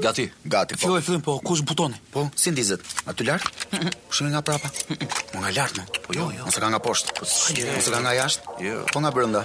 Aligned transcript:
Gati, 0.00 0.30
gati. 0.44 0.74
Po. 0.76 0.80
Filloj 0.80 1.00
po. 1.02 1.06
fillim 1.06 1.20
po, 1.20 1.38
kush 1.44 1.60
butoni? 1.60 1.94
Po, 2.12 2.28
si 2.36 2.48
ndizet? 2.52 2.80
Aty 3.04 3.20
të 3.20 3.26
lart? 3.28 3.64
Shumë 4.14 4.32
nga 4.32 4.40
prapa. 4.42 4.70
Po 5.32 5.36
nga 5.42 5.52
lart 5.52 5.76
më. 5.76 5.84
Po 6.06 6.16
jo, 6.16 6.28
jo. 6.32 6.46
Mos 6.48 6.56
e 6.56 6.60
ka 6.64 6.70
nga 6.72 6.80
poshtë. 6.82 7.12
Po 7.18 7.26
si? 7.28 7.60
Mos 7.68 7.90
e 7.90 7.92
ka 7.92 8.00
nga 8.00 8.12
jashtë? 8.16 8.56
Jo. 8.64 8.76
Po 8.88 9.02
nga 9.04 9.12
brenda. 9.12 9.42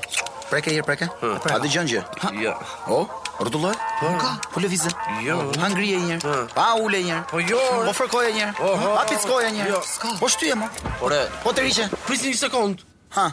Prek 0.48 0.70
e 0.72 0.74
jer 0.78 0.86
prek 0.88 1.02
A 1.04 1.58
dëgjon 1.60 1.90
gjë? 1.92 2.04
Jo. 2.40 2.56
O? 2.88 3.02
Rrotullo? 3.44 3.74
Po. 4.00 4.12
Po 4.56 4.64
lëvizën. 4.64 4.96
Jo. 5.28 5.38
Ha 5.60 5.68
ngrije 5.74 6.00
një 6.06 6.16
herë. 6.22 6.38
Pa 6.56 6.70
ule 6.80 7.04
një 7.04 7.18
herë. 7.18 7.30
Po 7.34 7.44
jo. 7.44 7.60
Po 7.90 7.96
fërkoje 8.00 8.32
një 8.38 8.48
herë. 8.48 8.76
Pa 8.96 9.04
pickoje 9.12 9.52
një 9.52 9.66
herë. 9.66 9.76
Jo. 9.76 9.84
Po 10.22 10.32
shtyje 10.32 10.56
më. 10.64 10.72
Po 11.02 11.12
re. 11.12 11.26
Po 11.44 11.52
të 11.58 11.68
rishe. 11.68 11.90
Prisni 12.08 12.32
një 12.32 12.42
sekond. 12.48 12.86
Ha. 13.20 13.28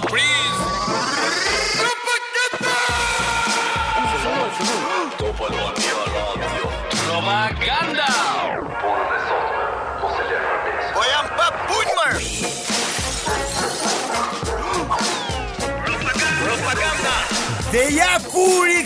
E 17.81 17.83
ja 17.95 18.19
kur 18.31 18.67
i 18.67 18.83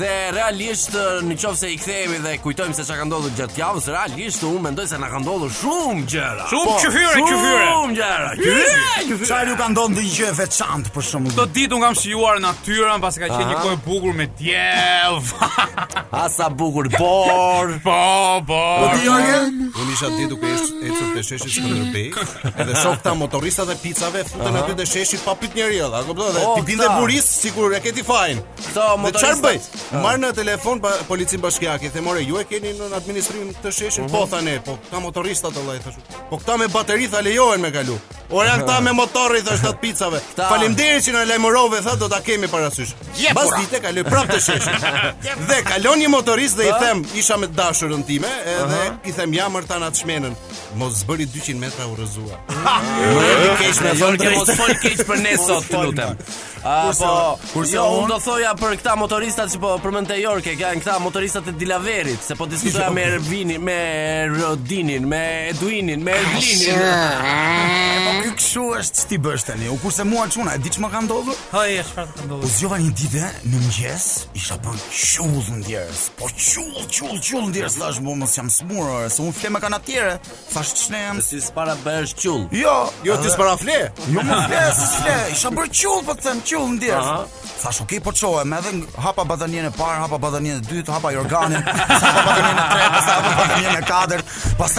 dhe 0.00 0.12
realisht 0.36 0.94
uh, 0.94 1.20
nëse 1.26 1.72
i 1.74 1.80
kthehemi 1.80 2.22
dhe 2.26 2.36
kujtojmë 2.44 2.76
se 2.78 2.86
çka 2.88 3.00
ka 3.02 3.08
ndodhur 3.08 3.34
gjatë 3.38 3.62
javës, 3.62 3.90
Realisht 4.12 4.42
unë 4.44 4.60
mendoj 4.60 4.84
se 4.90 4.96
na 5.00 5.06
ka 5.08 5.18
ndodhur 5.22 5.48
shumë 5.56 6.02
gjëra. 6.12 6.44
Shumë 6.50 6.72
çfyre, 6.82 7.12
po, 7.14 7.28
çfyre. 7.30 7.68
Shumë 7.68 7.94
gjëra. 7.96 9.20
Sa 9.28 9.38
ju 9.48 9.54
ka 9.56 9.68
ndodhur 9.72 9.94
ndonjë 9.94 10.10
gjë 10.18 10.32
veçantë 10.36 10.92
për 10.92 11.06
shkak 11.08 11.36
të 11.38 11.46
ditë 11.56 11.76
un 11.76 11.80
kam 11.86 11.96
shijuar 11.96 12.40
natyrën 12.44 13.00
pasi 13.02 13.22
ka 13.22 13.30
qenë 13.32 13.48
një 13.48 13.62
kohë 13.62 13.78
bukur 13.86 14.16
me 14.18 14.26
diell. 14.38 15.16
Asa 16.22 16.50
bukur 16.52 16.90
por. 16.98 17.72
Po, 17.86 18.40
po. 18.40 18.40
Po, 18.44 18.90
po. 18.92 19.80
Unë 19.80 19.94
isha 19.94 20.10
ditë 20.12 20.28
duke 20.28 20.50
ecur 20.86 21.08
te 21.14 21.22
sheshi 21.24 21.48
i 21.48 21.52
Skënderbej, 21.56 22.36
dhe 22.68 22.76
shofta 22.82 23.14
motoristat 23.16 23.70
e 23.72 23.76
picave 23.82 24.26
futen 24.28 24.56
aty 24.60 24.76
te 24.80 24.86
sheshi 24.88 25.18
pa 25.24 25.34
pyetur 25.40 25.62
njerëj, 25.62 25.80
a 25.86 26.00
kupton? 26.08 26.30
Dhe 26.36 26.44
po, 26.46 26.52
ti 26.58 26.62
binde 26.72 26.86
buris 26.98 27.28
sikur 27.42 27.74
e 27.76 27.80
keti 27.84 28.00
ti 28.00 28.04
fajin. 28.08 28.42
Kto 28.70 28.86
motorist. 29.00 29.24
Çfarë 29.24 29.44
bëj? 29.46 29.68
Marr 30.04 30.20
në 30.22 30.30
telefon 30.38 30.82
policin 31.08 31.42
bashkiake, 31.44 31.90
themore 31.94 32.24
ju 32.26 32.40
e 32.42 32.44
keni 32.50 32.74
në 32.78 32.90
administrim 32.98 33.52
të 33.64 33.72
sheshit 33.78 34.01
po 34.10 34.26
tha 34.30 34.40
ne, 34.42 34.58
po 34.64 34.76
ka 34.90 34.98
motorista 35.00 35.50
të 35.52 35.62
lloj 35.64 35.78
Po 36.30 36.38
këta 36.40 36.56
me 36.56 36.66
bateri 36.72 37.06
tha 37.12 37.20
lejohen 37.20 37.60
me 37.60 37.68
kalu. 37.72 37.96
Ora 38.30 38.54
këta 38.58 38.78
me 38.82 38.92
motorri 38.96 39.42
tha 39.44 39.56
shtat 39.58 39.80
picave. 39.82 40.20
Faleminderit 40.50 41.04
që 41.04 41.12
na 41.12 41.24
lajmërove 41.28 41.82
tha 41.84 41.92
do 42.00 42.08
ta 42.08 42.22
kemi 42.24 42.48
parasysh. 42.48 42.94
Mbas 43.34 43.50
ditë 43.58 43.82
kaloj 43.84 44.04
prapë 44.08 44.38
të 44.38 44.38
shesh. 44.40 44.86
Dhe 45.50 45.58
kalon 45.68 46.00
një 46.00 46.08
motorist 46.14 46.56
dhe 46.56 46.70
i 46.70 46.72
po. 46.72 46.80
them, 46.80 47.04
isha 47.14 47.36
me 47.36 47.46
dashurën 47.52 48.06
time, 48.08 48.30
edhe 48.54 48.80
i 49.04 49.12
them 49.12 49.34
ja 49.36 49.50
mërt 49.52 49.74
ana 49.76 49.90
të 49.92 50.00
shmenën. 50.04 50.34
Mos 50.80 51.02
bëri 51.08 51.26
200 51.28 51.60
metra 51.60 51.86
u 51.90 51.94
rrezua. 51.98 52.40
Nuk 52.48 53.28
e 53.28 53.36
di 53.42 53.52
keq, 53.60 53.82
më 53.82 53.92
jo, 54.00 54.32
jo, 54.32 54.72
keq 54.86 55.04
për 55.10 55.20
ne 55.26 55.36
sot, 55.42 55.68
lutem. 55.84 56.16
Ah, 56.64 56.92
po. 56.98 57.38
Kur 57.54 57.66
jo, 57.66 57.82
un 58.02 58.06
do 58.10 58.16
thoja 58.22 58.52
për 58.58 58.76
këta 58.78 58.92
motoristat 58.96 59.50
që 59.50 59.58
po 59.62 59.72
përmendte 59.82 60.14
jorke, 60.22 60.52
që 60.54 60.62
janë 60.62 60.82
këta 60.84 60.94
motoristat 61.02 61.48
e 61.50 61.54
Dilaverit, 61.58 62.22
se 62.22 62.36
po 62.38 62.46
diskutoja 62.46 62.86
jo. 62.86 62.94
me 62.94 63.02
Ervinin, 63.08 63.64
me 63.64 64.28
Rodinin, 64.30 65.08
me 65.10 65.22
Eduinin, 65.50 66.04
me 66.06 66.14
Erlinin. 66.20 66.82
Po 68.04 68.12
ku 68.28 68.34
kshu 68.38 68.66
është 68.78 69.08
ti 69.10 69.18
bësh 69.24 69.46
tani? 69.48 69.70
U 69.74 69.78
kurse 69.82 70.06
mua 70.06 70.28
çuna, 70.30 70.54
e 70.54 70.62
di 70.62 70.70
ç'ma 70.70 70.90
ka 70.92 71.00
ndodhur? 71.02 71.34
Ha, 71.56 71.64
e 71.66 71.82
shfarë 71.82 72.14
ka 72.20 72.28
ndodhur. 72.28 72.46
U 72.46 72.52
zgjova 72.54 72.78
një 72.84 72.92
ditë 73.00 73.32
në 73.42 73.52
mëngjes, 73.64 74.06
isha 74.38 74.60
po 74.62 74.76
çull 74.90 75.42
ndjerës. 75.58 76.04
Po 76.20 76.30
çull, 76.36 76.78
çull, 76.86 77.18
çull 77.20 77.50
ndjerës 77.50 77.80
tash 77.80 77.98
mua 78.06 78.14
mos 78.22 78.36
jam 78.38 78.46
smurë, 78.46 79.10
se 79.10 79.22
un 79.26 79.32
flem 79.34 79.58
me 79.58 79.64
kanë 79.64 79.80
atyre. 79.80 80.14
Fash 80.54 80.76
ç'ne 80.78 81.02
jam. 81.08 81.22
Si 81.26 81.40
s'para 81.42 81.74
bësh 81.84 82.14
çull. 82.22 82.46
Jo, 82.54 82.86
jo 83.04 83.18
ti 83.22 83.30
s'para 83.34 83.56
fle. 83.58 83.80
Jo 84.14 84.22
më 84.22 84.40
fle, 84.46 84.62
s'fle. 84.78 85.18
Isha 85.34 85.50
bër 85.58 85.66
çull 85.74 86.06
po 86.06 86.14
them 86.22 86.38
qull 86.52 86.74
në 86.74 86.84
djesë. 86.84 87.38
Tha 87.62 87.70
shu 87.70 87.84
ki 87.86 88.00
po 88.02 88.10
qohem 88.18 88.52
edhe 88.56 88.70
hapa 88.98 89.22
badanjene 89.28 89.68
e 89.70 89.72
parë, 89.76 90.00
hapa 90.02 90.16
badanjene 90.18 90.58
e 90.58 90.64
dytë, 90.66 90.90
hapa 90.96 91.12
i 91.14 91.16
organin, 91.20 91.60
hapa 91.62 92.22
badanjene 92.26 92.58
e 92.58 92.66
tretë, 92.72 93.02
hapa 93.06 93.34
badanjene 93.38 93.74
e 93.78 93.84
kadrë, 93.86 94.24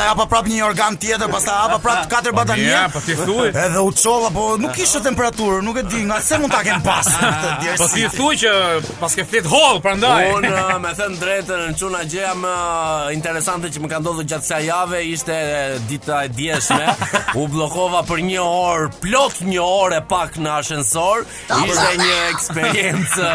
hapa 0.08 0.26
prap 0.34 0.50
një 0.52 0.58
organ 0.68 0.98
tjetër, 1.00 1.32
pasaj 1.32 1.60
hapa 1.62 1.78
prap 1.84 2.02
të 2.02 2.04
ah, 2.04 2.10
katër 2.12 2.36
po 2.36 2.40
badanjen. 2.42 2.92
Po 2.92 3.02
ti 3.06 3.16
thuj. 3.16 3.46
Edhe 3.50 3.84
u 3.86 3.94
qolla, 3.96 4.32
po 4.36 4.44
nuk 4.60 4.82
ishte 4.84 5.00
temperaturë, 5.06 5.62
nuk 5.64 5.80
e 5.80 5.84
di, 5.94 6.02
nga 6.10 6.18
se 6.28 6.40
mund 6.44 6.52
ta 6.54 6.60
kem 6.68 6.84
pas. 6.84 7.08
Po 7.80 7.88
ti 7.94 8.04
thuj 8.12 8.34
që 8.44 8.52
pas 9.00 9.16
ke 9.16 9.24
flit 9.30 9.48
hollë, 9.48 9.80
pra 9.84 9.96
ndaj. 9.98 10.20
Unë 10.38 10.52
eh, 10.52 10.74
me 10.84 10.92
thënë 10.98 11.22
drejtën, 11.22 11.64
në 11.72 11.78
quna 11.80 12.04
gjeja 12.12 12.34
më 12.40 12.54
eh, 12.58 13.08
interesante 13.16 13.72
që 13.74 13.86
më 13.86 13.92
ka 13.94 14.02
ndodhë 14.04 14.28
gjatë 14.34 14.50
sa 14.52 14.60
jave, 14.64 15.00
ishte 15.08 15.38
eh, 15.38 15.78
dita 15.88 16.20
e 16.28 16.32
djeshme, 16.36 16.98
u 17.40 17.48
blokova 17.52 18.04
për 18.10 18.22
një 18.28 18.44
orë, 18.44 18.92
plot 19.06 19.40
një 19.48 19.64
orë 19.66 20.00
e 20.02 20.04
pak 20.12 20.36
në 20.44 20.56
ashensor, 20.60 21.24
Ishte 21.64 21.90
një 22.00 22.16
eksperiencë 22.34 23.28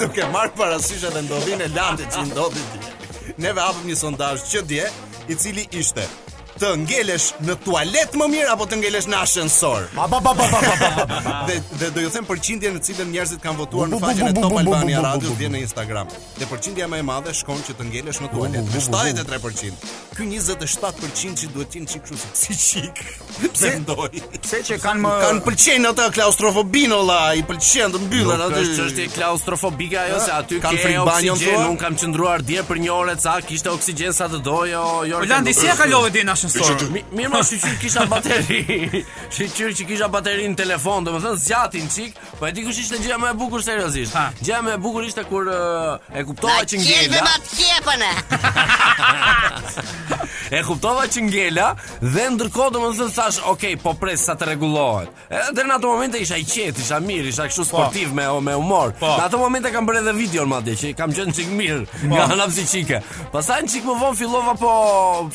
Duke 0.00 0.24
e 0.24 0.30
marë 0.34 0.56
parasishe 0.58 1.12
dhe 1.14 1.22
e 1.60 1.68
landit 1.76 2.10
që 2.14 2.24
ndovin 2.30 2.70
ti 2.72 3.38
Neve 3.44 3.62
apëm 3.62 3.86
një 3.92 4.00
sondaj 4.02 4.32
që 4.50 4.64
dje 4.72 4.90
I 5.30 5.36
cili 5.38 5.68
ishte 5.82 6.06
Të 6.60 6.74
ngelesh 6.82 7.28
në 7.46 7.54
tualet 7.64 8.16
më 8.20 8.26
mirë 8.34 8.48
Apo 8.54 8.66
të 8.68 8.80
ngelesh 8.82 9.06
në 9.12 9.20
ashenësor 9.24 9.86
dhe, 9.94 11.56
dhe 11.78 11.90
do 11.94 12.04
ju 12.06 12.10
them 12.16 12.26
përqindje 12.28 12.74
në 12.74 12.82
cilën 12.88 13.10
njerëzit 13.14 13.42
kanë 13.44 13.60
votuar 13.62 13.90
Në 13.94 14.02
faqen 14.02 14.30
e 14.32 14.36
Top 14.40 14.58
Albania 14.64 15.04
Radio 15.06 15.38
Dhe 15.38 15.52
në 15.54 15.62
Instagram 15.68 16.10
Dhe 16.40 16.50
përqindje 16.50 16.88
e 16.88 16.90
ma 16.92 16.98
e 17.00 17.06
madhe 17.14 17.36
shkon 17.42 17.62
që 17.68 17.78
të 17.78 17.90
ngelesh 17.94 18.22
në 18.26 18.32
tualet 18.34 18.62
me 18.64 18.86
73% 18.90 19.90
Ky 20.10 20.24
27% 20.26 21.38
që 21.38 21.48
duhet 21.54 21.70
të 21.70 21.78
jenë 21.78 21.88
çik 21.92 22.02
kështu 22.08 22.28
si 22.36 22.54
çik. 22.58 23.00
Pse 23.54 23.68
ndoi? 23.84 24.18
Pse 24.42 24.58
që 24.66 24.78
kanë 24.82 25.02
më 25.04 25.06
kanë 25.06 25.06
më 25.06 25.20
kanë 25.22 25.42
pëlqejnë 25.44 25.90
ata 25.92 26.06
klaustrofobin 26.16 26.94
olla, 26.96 27.18
i 27.38 27.44
pëlqejnë 27.46 27.92
të 27.94 28.00
mbyllen 28.08 28.42
aty. 28.48 28.62
Kjo 28.66 28.86
është 28.88 29.06
klaustrofobike 29.14 29.98
ajo 30.02 30.18
se 30.24 30.34
aty 30.34 30.58
kanë 30.64 30.80
frikë 30.82 31.04
banjon 31.06 31.38
thua. 31.38 31.60
Unë 31.70 31.82
kam 31.84 31.98
qendruar 32.02 32.42
dje 32.48 32.64
për 32.66 32.82
një 32.82 32.92
orë 32.96 33.14
ca, 33.22 33.36
kishte 33.46 33.70
oksigjen 33.70 34.16
sa 34.18 34.26
të 34.32 34.42
doja, 34.48 34.82
jo 34.82 35.06
jo. 35.12 35.22
Po 35.22 35.30
landi 35.30 35.54
si 35.60 35.70
e 35.70 35.78
kalove 35.78 36.10
ditën 36.16 36.34
as 36.34 36.44
sot. 36.58 36.84
Mirë, 37.14 37.30
mos 37.36 37.54
i 37.54 37.60
kisha 37.84 38.08
bateri. 38.10 39.04
Si 39.30 39.46
që 39.54 39.70
kisha 39.92 40.10
bateri 40.10 40.50
në 40.50 40.58
telefon, 40.64 41.06
domethënë 41.06 41.38
zgjatin 41.46 41.86
çik, 41.94 42.18
Po 42.40 42.46
e 42.48 42.52
di 42.56 42.62
kush 42.64 42.78
ishte 42.80 42.96
gjëja 43.02 43.16
më 43.20 43.28
e 43.34 43.36
bukur 43.36 43.60
seriozisht. 43.60 44.12
Gjëja 44.40 44.60
më 44.64 44.70
e 44.78 44.80
bukur 44.80 45.04
ishte 45.04 45.26
kur 45.28 45.44
uh, 45.52 46.00
e 46.16 46.22
kuptova 46.24 46.62
që 46.64 46.74
ngjela. 46.80 47.20
Ma 47.26 47.36
kjepën 47.44 48.00
e. 48.00 48.12
e 50.56 50.58
kuptova 50.64 51.04
që 51.12 51.20
ngjela 51.26 51.66
dhe 52.00 52.24
ndërkohë 52.38 52.72
domethënë 52.72 53.12
thash, 53.12 53.42
"Ok, 53.52 53.66
po 53.82 53.92
pres 54.00 54.24
sa 54.24 54.32
të 54.40 54.44
rregullohet." 54.54 55.12
Edhe 55.28 55.60
në 55.68 55.76
atë 55.76 55.84
moment 55.90 56.16
isha 56.16 56.40
i 56.40 56.46
qetë, 56.48 56.80
isha 56.80 56.96
mirë, 57.04 57.28
isha 57.28 57.44
kështu 57.50 57.66
po. 57.66 57.70
sportiv 57.74 58.08
po. 58.08 58.14
me 58.16 58.24
me 58.48 58.54
humor. 58.56 58.96
Po. 58.96 59.12
Në 59.20 59.24
atë 59.28 59.36
moment 59.44 59.64
e 59.66 59.70
kam 59.76 59.84
bërë 59.90 60.00
edhe 60.00 60.12
videon 60.22 60.48
madje 60.54 60.72
që 60.80 60.88
kam 60.96 61.12
qenë 61.12 61.36
çik 61.36 61.52
mirë 61.60 61.84
po. 61.84 62.08
nga 62.14 62.22
ana 62.32 62.48
psiqike. 62.48 63.02
Pastaj 63.36 63.68
çik 63.74 63.84
më 63.84 63.94
vonë 64.00 64.16
fillova 64.16 64.54
po 64.64 64.70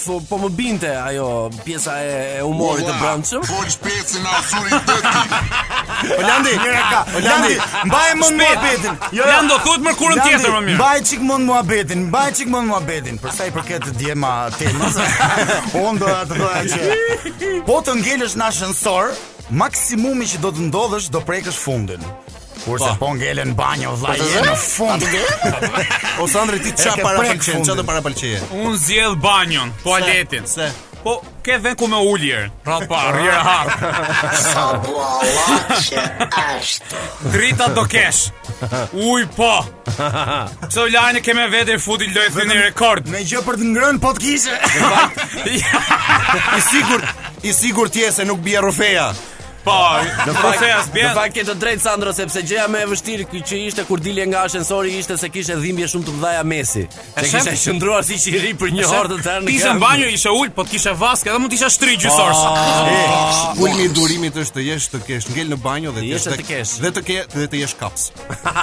po, 0.06 0.14
po 0.30 0.36
më 0.48 0.52
binte 0.58 0.90
ajo 0.98 1.26
pjesa 1.66 1.92
e, 2.02 2.04
e 2.42 2.44
humorit 2.50 2.86
të 2.90 2.94
brendshëm. 3.02 3.42
Po 3.54 3.58
shpejt 3.70 4.06
si 4.10 4.20
na 4.26 4.42
usuri 4.42 4.74
ka. 6.96 7.20
Lando, 7.20 7.50
mbaj 7.90 8.10
mend 8.22 8.36
muhabetin. 8.40 8.94
Jo, 9.18 9.24
jo. 9.32 9.42
do 9.52 9.58
thot 9.68 9.82
më 9.86 9.94
kurën 10.00 10.22
tjetër 10.26 10.52
më 10.58 10.62
mirë. 10.68 10.78
Mbaj 10.80 11.02
çik 11.10 11.24
mend 11.30 11.48
muhabetin, 11.50 12.06
mbaj 12.10 12.32
çik 12.40 12.50
mend 12.54 12.68
muhabetin, 12.72 13.20
për 13.24 13.36
sa 13.38 13.48
i 13.50 13.54
përket 13.56 13.86
të 13.90 13.94
djema 14.00 14.32
temës. 14.60 15.00
Unë 15.86 16.04
do 16.04 16.14
të 16.30 16.40
thoja 16.40 16.64
që 16.72 17.68
po 17.68 17.82
të 17.86 17.98
ngelesh 18.02 18.38
në 18.40 18.48
ascensor, 18.52 19.14
maksimumi 19.64 20.30
që 20.32 20.42
do 20.46 20.54
të 20.56 20.70
ndodhësh 20.70 21.12
do 21.14 21.22
prekësh 21.28 21.60
fundin. 21.66 22.02
Kurse 22.66 22.88
po, 22.96 23.04
po 23.04 23.10
ngelen 23.14 23.52
banjo 23.58 23.92
vllai 24.02 24.16
je 24.18 24.40
po, 24.42 24.48
në 24.48 24.56
fund. 24.64 25.06
Ose 26.24 26.40
Andri 26.42 26.62
ti 26.64 26.72
çfarë 26.74 27.04
para 27.06 27.22
pëlqen, 27.28 27.62
çfarë 27.62 27.78
do 27.78 27.86
para 27.86 28.02
pëlqeje? 28.08 28.42
Un 28.66 28.76
zgjedh 28.82 29.20
banjon, 29.22 29.74
tualetin. 29.84 30.48
se 30.50 30.72
Po, 31.06 31.20
ke 31.46 31.58
vend 31.62 31.78
ku 31.78 31.86
me 31.88 31.98
ulje. 32.12 32.38
Pra 32.66 32.80
pa, 32.90 33.00
rrje 33.14 33.38
hap. 33.46 33.70
Sa 34.42 34.64
bua 34.82 35.22
është. 36.56 37.02
Drita 37.34 37.68
do 37.78 37.84
kesh. 37.90 38.32
Uj 38.98 39.30
po. 39.38 39.52
Pse 40.66 40.82
u 40.82 40.88
lajnë 40.96 41.22
kemë 41.28 41.46
i 41.76 41.78
futi 41.86 42.10
lojë 42.10 42.48
një 42.50 42.58
rekord. 42.64 43.06
Me 43.14 43.22
gjë 43.22 43.46
për 43.46 43.62
të 43.62 43.70
ngrënë 43.76 44.02
po 44.02 44.16
të 44.18 44.26
kishe. 44.26 44.58
I 46.58 46.66
sigurt, 46.72 47.06
i 47.46 47.54
sigurt 47.54 47.94
ti 47.94 48.10
se 48.12 48.26
nuk 48.26 48.42
bie 48.42 48.58
rufeja. 48.66 49.12
Po, 49.66 49.74
në 50.28 50.34
fakt 50.38 50.64
as 50.70 50.90
bien. 50.94 51.08
Në 51.08 51.14
fakt 51.18 51.34
ke 51.40 51.44
të 51.48 51.56
drejtë 51.58 51.82
Sandro 51.82 52.12
sepse 52.14 52.44
gjëja 52.46 52.68
më 52.70 52.84
e 52.86 52.90
vështirë 52.92 53.26
ky 53.32 53.40
që 53.50 53.58
ishte 53.72 53.86
kur 53.88 54.02
dilje 54.04 54.28
nga 54.30 54.44
ashensori 54.46 54.92
ishte 55.00 55.16
se 55.18 55.30
kishte 55.34 55.56
dhimbje 55.62 55.88
shumë 55.94 56.06
të 56.12 56.14
mëdha 56.20 56.44
mesi. 56.46 56.84
Se 56.86 57.26
kishte 57.32 57.56
qëndruar 57.64 58.06
si 58.06 58.20
çiri 58.22 58.52
për 58.62 58.74
një 58.76 58.86
orë 58.86 59.14
të 59.14 59.18
tërë. 59.26 59.44
në 59.48 59.56
Ishte 59.56 59.72
në 59.74 59.82
banjo 59.82 60.10
ishe 60.14 60.34
ul, 60.38 60.52
po 60.54 60.68
kishte 60.70 60.94
vaskë, 61.02 61.32
edhe 61.32 61.42
mund 61.42 61.54
të 61.54 61.58
isha 61.58 61.70
shtri 61.74 61.98
gjysor. 61.98 62.36
Ah. 62.36 62.62
Ah. 62.92 63.64
Ulmi 63.66 63.88
i 63.88 63.90
durimit 63.90 64.38
është 64.38 64.54
të 64.60 64.68
jesh 64.68 64.88
të 64.94 65.02
kesh, 65.08 65.30
ngel 65.34 65.50
në 65.56 65.60
banjo 65.66 65.96
dhe 65.98 66.06
të 66.06 66.14
jesh 66.14 66.30
të 66.30 66.64
Dhe 66.86 66.94
të 67.00 67.06
ke 67.10 67.18
dhe 67.34 67.50
të 67.56 67.64
jesh 67.64 67.76
kaps. 67.82 68.12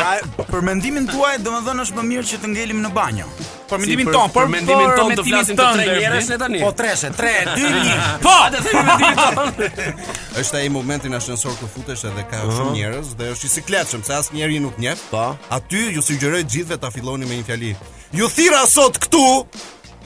Pra, 0.00 0.18
për 0.50 0.64
mendimin 0.66 1.06
tuaj, 1.12 1.36
domethënë 1.46 1.84
është 1.86 1.96
më 2.00 2.06
mirë 2.10 2.28
që 2.32 2.40
të 2.42 2.48
ngelim 2.58 2.80
në 2.88 2.94
banjo. 2.98 3.30
Për 3.70 3.78
mendimin 3.78 4.08
ton, 4.10 4.30
për 4.34 4.48
mendimin 4.50 4.90
ton 4.98 5.12
të 5.14 5.24
flasim 5.28 5.56
të 5.58 5.66
tre 5.76 5.84
njerëz 6.00 6.28
ne 6.32 6.36
tani. 6.42 6.58
Po 6.58 6.70
treshe, 6.74 7.10
3, 7.14 7.34
2, 7.54 7.68
1. 7.80 7.98
Po. 8.24 8.32
Atë 8.48 8.62
themi 8.64 8.82
mendimin 8.82 9.20
ton. 9.36 9.52
është 10.40 10.60
ai 10.62 10.68
momenti 10.72 11.10
në 11.12 11.18
ashensor 11.20 11.56
ku 11.60 11.68
futesh 11.74 12.04
edhe 12.10 12.24
ka 12.30 12.40
uh 12.44 12.48
-huh. 12.48 12.54
shumë 12.56 12.70
mhm. 12.70 12.78
njerëz 12.78 13.08
dhe 13.18 13.30
është 13.34 13.44
i 13.44 13.52
sikletshëm 13.56 14.02
se 14.06 14.14
asnjëri 14.20 14.60
nuk 14.66 14.78
njeh. 14.78 14.98
Po. 15.10 15.26
Aty 15.56 15.80
ju 15.96 16.02
sugjeroj 16.02 16.42
gjithve 16.44 16.76
ta 16.76 16.90
filloni 16.90 17.26
me 17.26 17.34
një 17.40 17.44
fjali. 17.46 17.76
Ju 18.12 18.28
thira 18.28 18.64
sot 18.66 18.98
këtu, 18.98 19.26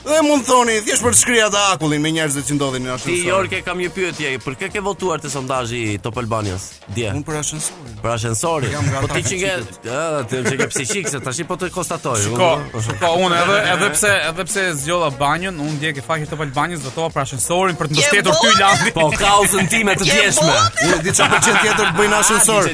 Dhe 0.05 0.17
mund 0.21 0.43
thoni, 0.45 0.75
thjesht 0.85 1.01
për 1.01 1.15
të 1.15 1.17
shkri 1.17 1.37
ata 1.41 1.61
akullin 1.73 2.03
me 2.05 2.11
njerëz 2.13 2.35
që 2.45 2.55
ndodhin 2.59 2.83
në 2.85 2.91
ashensor. 2.93 3.47
Ti 3.49 3.55
e 3.57 3.59
kam 3.65 3.79
një 3.81 3.89
pyetje, 3.95 4.33
për 4.43 4.57
kë 4.59 4.67
ke 4.75 4.81
votuar 4.85 5.21
te 5.23 5.31
sondazhi 5.33 5.79
i 5.95 5.95
Top 6.03 6.19
Albanias? 6.21 6.67
Dje. 6.93 7.07
Unë 7.15 7.23
për 7.25 7.39
ashensorin. 7.39 7.95
Për 8.03 8.11
ashensorin. 8.13 8.75
Po 9.01 9.07
ti 9.09 9.23
që 9.25 9.39
ke, 9.41 9.55
ëh, 9.89 10.19
ti 10.29 10.41
që 10.45 10.53
ke 10.59 10.67
psiqik 10.69 11.09
se 11.09 11.21
tash 11.25 11.39
po 11.49 11.57
të 11.57 11.71
konstatoj. 11.73 12.19
Shiko, 12.21 12.49
shiko, 12.85 13.11
unë 13.25 13.39
edhe 13.47 13.57
edhe 13.71 13.87
pse 13.95 14.11
edhe 14.29 14.45
pse 14.51 14.67
zgjolla 14.83 15.09
banjën, 15.23 15.57
unë 15.65 15.79
dje 15.81 15.95
ke 15.97 16.05
faqe 16.05 16.29
Top 16.29 16.45
Albanias 16.45 16.85
votova 16.85 17.09
për 17.17 17.23
ashensorin 17.25 17.81
për 17.81 17.89
të 17.91 17.97
mbështetur 17.97 18.37
ty 18.43 18.53
Landi. 18.61 18.93
Po 18.99 19.07
kauzën 19.23 19.71
time 19.73 19.97
të 20.03 20.09
thjeshme. 20.11 20.53
Unë 20.91 21.01
di 21.07 21.15
çfarë 21.17 21.33
përqen 21.33 21.59
tjetër 21.65 21.89
të 21.89 22.05
në 22.05 22.09
ah, 22.11 22.15
ashensor. 22.19 22.71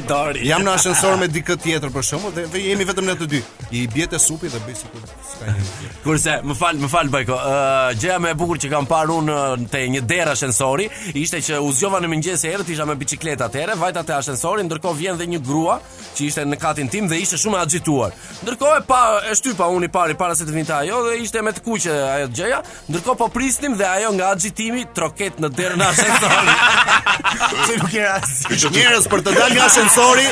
Jam 0.52 0.68
në 0.68 0.76
ashensor 0.76 1.16
me 1.24 1.32
dikë 1.32 1.56
tjetër 1.64 1.96
për 1.96 2.06
shkakun 2.10 2.36
dhe 2.36 2.66
jemi 2.68 2.90
vetëm 2.92 3.08
ne 3.08 3.16
të 3.22 3.32
dy. 3.36 3.42
I 3.72 3.86
bjetë 3.88 4.20
supi 4.20 4.52
dhe 4.52 4.60
bëj 4.68 4.76
sikur 4.84 5.08
s'ka 5.32 5.54
Kurse, 6.02 6.32
më 6.44 6.54
fal, 6.58 6.76
më 6.82 6.88
fal, 6.90 7.08
shkoj 7.22 7.30
kë. 7.30 7.38
Uh, 7.38 8.00
Gjëja 8.00 8.18
më 8.20 8.32
e 8.32 8.38
bukur 8.38 8.60
që 8.60 8.70
kam 8.72 8.86
parë 8.90 9.14
unë 9.20 9.70
te 9.72 9.82
një 9.90 10.02
derë 10.08 10.34
ascensori, 10.34 10.86
ishte 11.18 11.40
që 11.42 11.60
u 11.64 11.72
zgjova 11.72 12.00
në 12.00 12.10
mëngjes 12.12 12.44
e 12.46 12.52
erë, 12.54 12.66
isha 12.72 12.86
me 12.88 12.96
biçikletë 12.98 13.46
atëre, 13.46 13.76
vajta 13.80 14.02
te 14.06 14.14
ascensori, 14.16 14.64
ndërkohë 14.66 14.98
vjen 14.98 15.20
dhe 15.20 15.26
një 15.34 15.42
grua 15.44 15.78
që 16.16 16.24
ishte 16.26 16.44
në 16.46 16.58
katin 16.60 16.90
tim 16.92 17.08
dhe 17.08 17.18
ishte 17.22 17.38
shumë 17.40 17.58
e 17.60 17.62
agjituar. 17.66 18.14
Ndërkohë 18.42 18.82
pa 18.88 19.00
e 19.30 19.36
shtypa 19.38 19.68
unë 19.74 19.90
i 19.90 19.92
pari 19.92 20.14
para 20.18 20.34
se 20.36 20.46
të 20.48 20.56
vinte 20.56 20.74
ajo 20.74 21.02
dhe 21.08 21.16
ishte 21.24 21.42
me 21.42 21.52
të 21.56 21.64
kuq 21.66 21.88
ajo 21.92 22.28
gjëja, 22.36 22.60
ndërkohë 22.92 23.20
po 23.22 23.28
prisnim 23.34 23.76
dhe 23.78 23.86
ajo 23.88 24.12
nga 24.16 24.32
agjitimi 24.34 24.86
troket 24.96 25.40
në 25.42 25.52
derën 25.56 25.82
e 25.82 25.90
ascensorit. 25.92 26.66
Si 27.68 27.78
nuk 27.78 27.94
era. 27.94 28.18
Njerëz 28.72 29.06
për 29.10 29.22
të 29.26 29.32
dalë 29.36 29.56
nga 29.56 29.64
ascensori, 29.68 30.26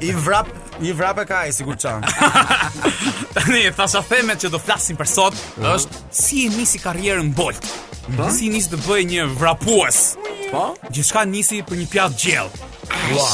I 0.00 0.14
vrap, 0.24 0.48
i 0.82 0.92
vrap 0.96 1.20
e 1.20 1.28
ka 1.28 1.44
e 1.50 1.52
sigur 1.52 1.76
kur 1.76 1.90
qanë 1.90 2.32
Tani, 3.34 3.64
thasha 3.76 4.00
themet 4.08 4.44
që 4.46 4.50
do 4.54 4.58
flasim 4.62 4.96
për 4.96 5.08
sot 5.10 5.38
është 5.66 6.02
si 6.14 6.46
e 6.48 6.52
nisi 6.54 6.78
karjerën 6.78 7.32
bolt 7.34 7.64
Po. 8.16 8.22
Pra? 8.22 8.30
Si 8.34 8.48
nis 8.52 8.68
të 8.70 8.78
bëj 8.84 9.00
një 9.10 9.24
vrapues. 9.34 9.98
Po. 10.52 10.70
Gjithçka 10.94 11.24
nisi 11.26 11.60
për 11.66 11.80
një 11.82 11.86
pjatë 11.90 12.20
gjell. 12.22 12.52
Ua. 12.94 13.24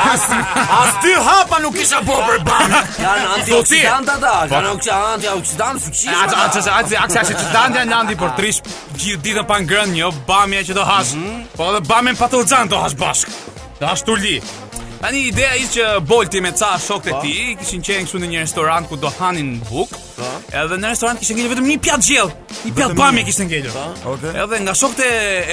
As 0.09 0.95
ti 1.03 1.11
hapa 1.19 1.59
nuk 1.65 1.75
isha 1.81 1.99
po 2.07 2.15
për 2.25 2.39
bamje. 2.47 2.81
Jan 3.01 3.25
antioksidanta 3.35 4.15
da, 4.23 4.33
jan 4.51 4.69
antioksidant 4.69 5.83
fuqishëm. 5.83 6.15
Ata 6.15 6.39
ata 6.45 6.63
ata 6.63 7.03
ata 7.03 7.03
ata 7.03 7.21
ata 7.25 7.35
ata 7.35 7.65
ata 7.65 7.83
ndan 7.89 8.09
di 8.13 8.17
për 8.21 8.33
trish 8.39 8.63
gjithë 8.95 9.19
ditën 9.25 9.49
pa 9.49 9.59
ngrënë, 9.65 9.99
jo 9.99 10.13
bamja 10.29 10.63
që 10.69 10.79
do 10.79 10.87
hash. 10.87 11.13
Mhm. 11.19 11.43
Po 11.57 11.71
edhe 11.73 11.83
bamën 11.89 12.17
pa 12.21 12.31
tozant 12.33 12.71
do 12.71 12.79
hash 12.81 12.95
bashk. 12.95 13.27
Do 13.81 13.85
hash 13.89 14.05
turli. 14.07 14.39
Tani 14.99 15.21
ideja 15.29 15.53
ishte 15.55 15.79
që 15.79 15.83
Bolti 16.03 16.41
me 16.43 16.49
ca 16.51 16.73
shokët 16.75 17.13
e 17.23 17.23
tij 17.23 17.55
kishin 17.61 17.79
qenë 17.87 18.03
këtu 18.09 18.17
në 18.19 18.27
një 18.33 18.39
restorant 18.43 18.85
ku 18.89 18.95
do 18.99 19.07
hanin 19.19 19.51
buk. 19.69 19.91
Edhe 20.51 20.75
në 20.81 20.87
restorant 20.91 21.19
kishin 21.21 21.35
ngelur 21.37 21.51
vetëm 21.53 21.67
një 21.69 21.77
pjatë 21.85 22.03
gjell, 22.09 22.29
një 22.67 22.71
pjatë 22.75 22.95
bamje 22.99 23.23
kishin 23.29 23.45
ngelur. 23.47 23.73
Edhe 24.43 24.55
nga 24.65 24.73
shokët 24.75 25.01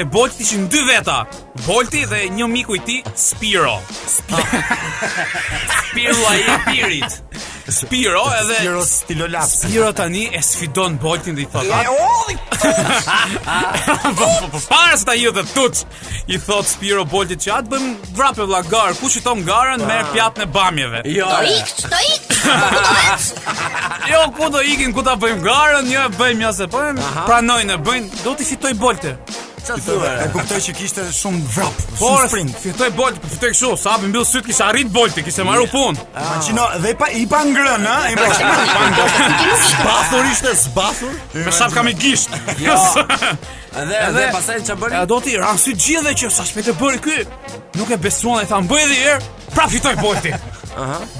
e 0.02 0.04
Boltit 0.10 0.40
ishin 0.42 0.62
dy 0.72 0.80
veta, 0.88 1.18
Bolti 1.62 2.00
dhe 2.10 2.20
një 2.36 2.46
miku 2.56 2.72
i 2.74 2.80
tij, 2.88 3.00
Spiro. 3.14 3.76
Spiro 4.16 6.20
ai 6.32 6.40
i 6.42 6.44
pirit. 6.66 7.12
Spiro 7.70 8.23
edhe 8.42 8.54
Spiro 8.54 8.85
stilo 8.85 9.26
lap 9.32 9.42
Spiro 9.49 9.92
tani 9.92 10.25
e 10.30 10.40
sfidon 10.42 10.99
boltin 11.02 11.35
dhe 11.37 11.42
i 11.42 11.46
thot 11.50 11.64
E 11.64 11.82
oli 11.90 12.37
Për 14.52 14.62
parës 14.70 15.02
të 15.06 15.14
ajo 15.16 15.32
dhe 15.38 15.42
tut 15.50 15.80
I 16.30 16.38
thot 16.38 16.68
Spiro 16.68 17.02
boltit 17.11 17.42
që 17.42 17.56
atë 17.58 17.70
bëjmë 17.73 18.12
Vrape 18.18 18.46
vla 18.46 18.61
garë, 18.70 18.94
ku 19.00 19.11
që 19.11 19.23
garën 19.50 19.82
Merë 19.82 20.04
ah. 20.06 20.12
pjatë 20.14 20.44
në 20.44 20.49
bamjeve 20.58 21.02
jo, 21.16 21.26
Do 21.26 21.54
ikë, 21.56 21.90
do 21.90 22.04
ik, 22.12 22.30
do 22.76 22.96
ikë 23.02 23.58
Jo, 24.12 24.23
ku 24.38 24.52
do 24.54 24.62
ikin, 24.75 24.94
ku 24.94 25.02
ta 25.08 25.16
bëjmë 25.26 25.44
garën 25.50 25.90
Jo, 25.90 26.06
bëjmë 26.20 26.49
jose, 26.49 26.70
pojmë 26.76 27.11
Pranojnë 27.26 27.75
e 27.75 27.82
bëjmë, 27.90 28.23
do 28.23 28.37
t'i 28.38 28.46
fitoj 28.52 28.76
bolti 28.78 29.16
çfarë 29.66 29.85
thua? 29.87 30.12
E 30.23 30.28
kuptoj 30.35 30.61
që 30.68 30.75
kishte 30.78 31.04
shumë 31.18 31.42
vrap, 31.56 31.75
Por, 31.82 31.96
shumë 31.96 32.00
po, 32.00 32.14
sprint. 32.30 32.54
Fitoi 32.62 32.88
Bolt, 32.96 33.18
po 33.23 33.30
fitoi 33.32 33.50
kështu, 33.52 33.70
sa 33.80 33.94
hapi 33.96 34.08
mbyll 34.12 34.26
syt 34.28 34.46
kishte 34.49 34.64
arrit 34.66 34.90
Bolti, 34.94 35.25
kishte 35.26 35.46
marrë 35.46 35.64
yeah. 35.64 35.75
punë. 35.75 36.08
Imagjino, 36.23 36.66
dhe 36.85 36.94
pa 37.02 37.08
i 37.20 37.26
pa 37.30 37.42
ngrën, 37.50 37.87
ha, 37.87 37.96
i 38.12 38.18
pa 38.18 38.26
ngrën. 38.32 39.46
S'bathur 39.68 40.26
ishte 40.32 40.54
zbathur. 40.64 41.14
Jo, 41.35 41.46
Me 41.46 41.54
sa 41.58 41.70
jo. 41.70 41.75
kam 41.78 41.90
i 41.92 41.96
gisht. 42.00 42.42
Jo. 42.62 42.76
Dhe 43.76 43.96
dhe 44.14 44.23
pastaj 44.32 44.62
ç'a 44.64 44.75
bëri? 44.80 45.02
Do 45.11 45.18
ti 45.20 45.35
ran 45.37 45.58
sy 45.61 45.75
gjithë 45.76 46.12
që 46.16 46.28
sa 46.32 46.46
shpejt 46.49 46.70
e 46.73 46.76
bëri 46.80 47.00
ky. 47.04 47.18
Nuk 47.76 47.90
e 47.92 47.99
besuan, 48.00 48.40
e 48.40 48.49
tha, 48.49 48.62
"Bëj 48.70 48.85
edhe 48.87 48.94
një 48.94 49.02
herë." 49.11 49.26
Pra 49.52 49.66
fitoi 49.68 49.92
Bolti. 50.00 50.32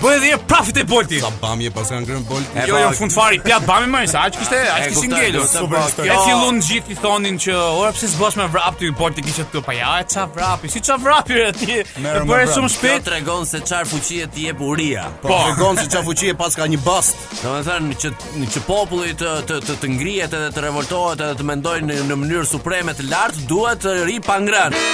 Bëj 0.03 0.19
dhe 0.21 0.37
prafit 0.49 0.77
e 0.81 0.85
Bolti. 0.85 1.21
Sa 1.21 1.31
bamje 1.41 1.71
pas 1.73 1.89
kanë 1.89 2.05
ngrënë 2.05 2.27
Bolti. 2.29 2.65
Jo, 2.69 2.77
jo, 2.83 2.91
fund 2.99 3.15
fari, 3.15 3.39
pjat 3.43 3.65
bamje 3.69 3.89
më 3.93 4.03
sa 4.13 4.25
aq 4.29 4.37
kishte, 4.37 4.59
aq 4.73 4.89
kishte 4.91 5.09
ngelur. 5.13 5.77
E 6.05 6.09
fillon 6.25 6.61
gjithë 6.65 6.93
i 6.93 6.99
thonin 7.01 7.39
që 7.43 7.57
ora 7.57 7.93
pse 7.97 8.11
s'bosh 8.13 8.37
me 8.41 8.49
vrap 8.53 8.77
ti 8.81 8.91
Bolti 8.99 9.25
kishte 9.25 9.47
këtu 9.49 9.63
pa 9.67 9.77
ja, 9.79 9.95
ça 10.13 10.27
vrapi? 10.29 10.69
Si 10.73 10.83
ça 10.85 10.99
vrapi 11.01 11.41
re 11.41 11.49
ti? 11.57 11.79
E 11.81 12.25
bëre 12.29 12.47
shumë 12.53 12.71
shpejt. 12.77 13.07
Tregon 13.09 13.47
se 13.49 13.61
çfar 13.65 13.87
fuqie 13.89 14.29
ti 14.33 14.49
jep 14.51 14.61
uria. 14.65 15.09
Po, 15.23 15.33
tregon 15.33 15.79
se 15.81 15.89
çfar 15.89 16.05
fuqie 16.11 16.35
pas 16.39 16.57
ka 16.59 16.69
një 16.69 16.83
bast. 16.85 17.29
Domethënë 17.43 17.97
që 18.03 18.13
që 18.57 18.65
populli 18.69 19.17
të 19.17 19.33
të 19.49 19.61
të, 19.67 19.79
të 19.81 19.93
ngrihet 19.97 20.35
edhe 20.37 20.53
të 20.57 20.65
revoltohet 20.69 21.23
edhe 21.31 21.41
të 21.41 21.47
mendojnë 21.53 21.91
në, 21.93 22.03
në 22.11 22.21
mënyrë 22.23 22.51
supreme 22.51 22.97
të 22.99 23.09
lartë 23.09 23.47
duhet 23.51 23.85
të 23.85 23.97
ri 24.09 24.21
pa 24.27 24.41
ngrënë. 24.43 24.85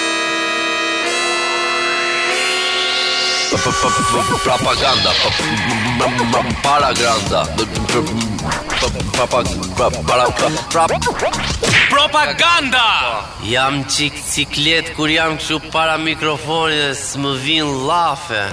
Propaganda. 4.44 5.12
propagande. 5.12 5.12
Propaganda 11.90 12.86
Jam 13.46 13.78
qik 13.86 14.16
ciklet 14.26 14.90
kur 14.96 15.06
jam 15.10 15.38
këshu 15.38 15.60
para 15.72 15.94
mikrofoni 16.02 16.76
dhe 16.80 16.90
s'më 16.94 17.36
vin 17.44 17.76
lafe 17.86 18.44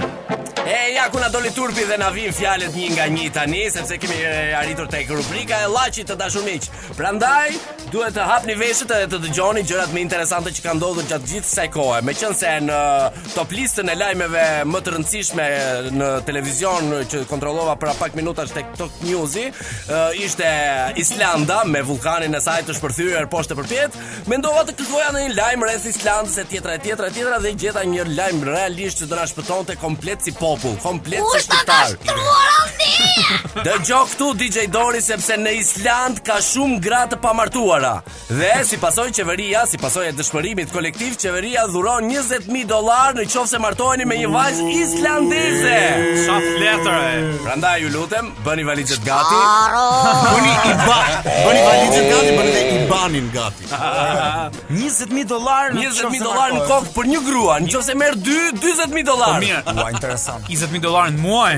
E 0.70 0.78
ja 0.94 1.08
ku 1.10 1.18
na 1.18 1.28
doli 1.34 1.50
turpi 1.50 1.82
dhe 1.88 1.96
na 1.98 2.10
vin 2.14 2.30
fjalët 2.36 2.74
një 2.78 2.90
nga 2.94 3.06
një 3.10 3.26
tani 3.34 3.62
sepse 3.74 3.96
kemi 3.98 4.18
arritur 4.54 4.86
tek 4.92 5.08
rubrika 5.10 5.56
e 5.64 5.70
llaçit 5.72 6.06
të 6.06 6.14
dashur 6.20 6.44
miq. 6.46 6.68
Prandaj 6.98 7.56
duhet 7.90 8.14
të 8.14 8.26
hapni 8.28 8.54
veshët 8.60 8.92
dhe 8.92 9.08
të 9.10 9.18
dëgjoni 9.24 9.64
gjërat 9.66 9.90
më 9.96 10.02
interesante 10.04 10.52
që 10.54 10.62
kanë 10.66 10.78
ndodhur 10.78 11.08
gjatë 11.10 11.28
gjithë 11.32 11.46
kësaj 11.48 11.64
kohe. 11.74 11.96
Meqense 12.06 12.52
në 12.68 12.76
top 13.34 13.54
listën 13.56 13.90
e 13.90 13.96
lajmeve 13.98 14.44
më 14.70 14.82
të 14.86 14.94
rëndësishme 14.94 15.48
në 15.96 16.12
televizion 16.28 16.92
që 17.14 17.24
kontrollova 17.32 17.74
para 17.80 17.96
pak 17.98 18.14
minutash 18.20 18.54
tek 18.54 18.70
Top 18.78 19.00
News-i, 19.08 19.48
ishte 20.20 20.92
Islanda 20.96 21.62
me 21.66 21.82
vulkanin 21.86 22.34
e 22.36 22.40
saj 22.44 22.60
të 22.66 22.74
shpërthyer 22.76 23.26
poshtë 23.32 23.56
përpjet, 23.58 23.96
mendova 24.30 24.62
të 24.68 24.74
kthoja 24.78 25.10
në 25.14 25.22
një 25.24 25.34
lajm 25.36 25.64
rreth 25.66 25.86
Islandës 25.90 26.38
e 26.42 26.46
tjetra 26.50 26.74
e 26.76 26.80
tjetra 26.84 27.08
e 27.08 27.14
tjetra 27.16 27.38
dhe 27.44 27.52
gjeta 27.62 27.84
një 27.88 28.06
lajm 28.18 28.42
realisht 28.48 29.02
që 29.02 29.08
do 29.10 29.18
na 29.20 29.26
shpëtonte 29.30 29.78
komplet 29.80 30.24
si 30.26 30.34
popull, 30.36 30.76
komplet 30.84 31.24
si 31.34 31.42
shtetar. 31.46 31.96
Dhe 33.64 33.76
jo 33.88 34.02
këtu 34.10 34.30
DJ 34.40 34.66
Dori 34.74 35.00
sepse 35.02 35.36
në 35.40 35.54
Island 35.62 36.20
ka 36.26 36.38
shumë 36.44 36.80
gra 36.84 37.04
të 37.10 37.18
pamartuara. 37.22 37.94
Dhe 38.30 38.52
si 38.68 38.78
pasojë 38.82 39.14
qeveria, 39.20 39.64
si 39.66 39.80
pasojë 39.80 40.12
dëshmërimit 40.18 40.72
kolektiv, 40.74 41.16
qeveria 41.20 41.64
dhuron 41.70 42.08
20000 42.12 42.66
dollar 42.70 43.16
në 43.18 43.26
qoftë 43.30 43.54
se 43.54 43.62
martoheni 43.62 44.06
me 44.08 44.18
një 44.20 44.30
vajz 44.34 44.60
islandeze. 44.76 45.76
Sa 46.26 46.38
fletëre. 46.44 47.10
Prandaj 47.46 47.80
ju 47.84 47.92
lutem, 47.96 48.32
bëni 48.44 48.68
valizhet 48.68 49.04
gati. 49.06 49.42
Bëni 50.12 50.52
i 50.66 50.72
ba, 50.86 50.98
bëni 51.24 51.60
valizën 51.66 52.08
gati, 52.10 52.32
bëni 52.38 52.52
dhe 52.56 52.62
i 52.76 52.78
banin 52.90 53.28
gati. 53.34 53.68
20000 54.72 55.28
dollar 55.32 55.70
në 55.76 55.86
20000 55.86 56.26
dollar 56.26 56.54
në 56.56 56.64
kokë 56.72 56.92
për 56.96 57.12
një 57.12 57.22
grua, 57.28 57.60
nëse 57.66 57.96
merr 58.00 58.18
2, 58.30 58.40
40000 58.58 59.06
dollar. 59.10 59.38
Po 59.38 59.46
mirë, 59.46 59.76
ua 59.76 59.90
interesant. 59.94 60.50
20000 60.50 60.86
dollar 60.88 61.14
në 61.14 61.24
muaj. 61.26 61.52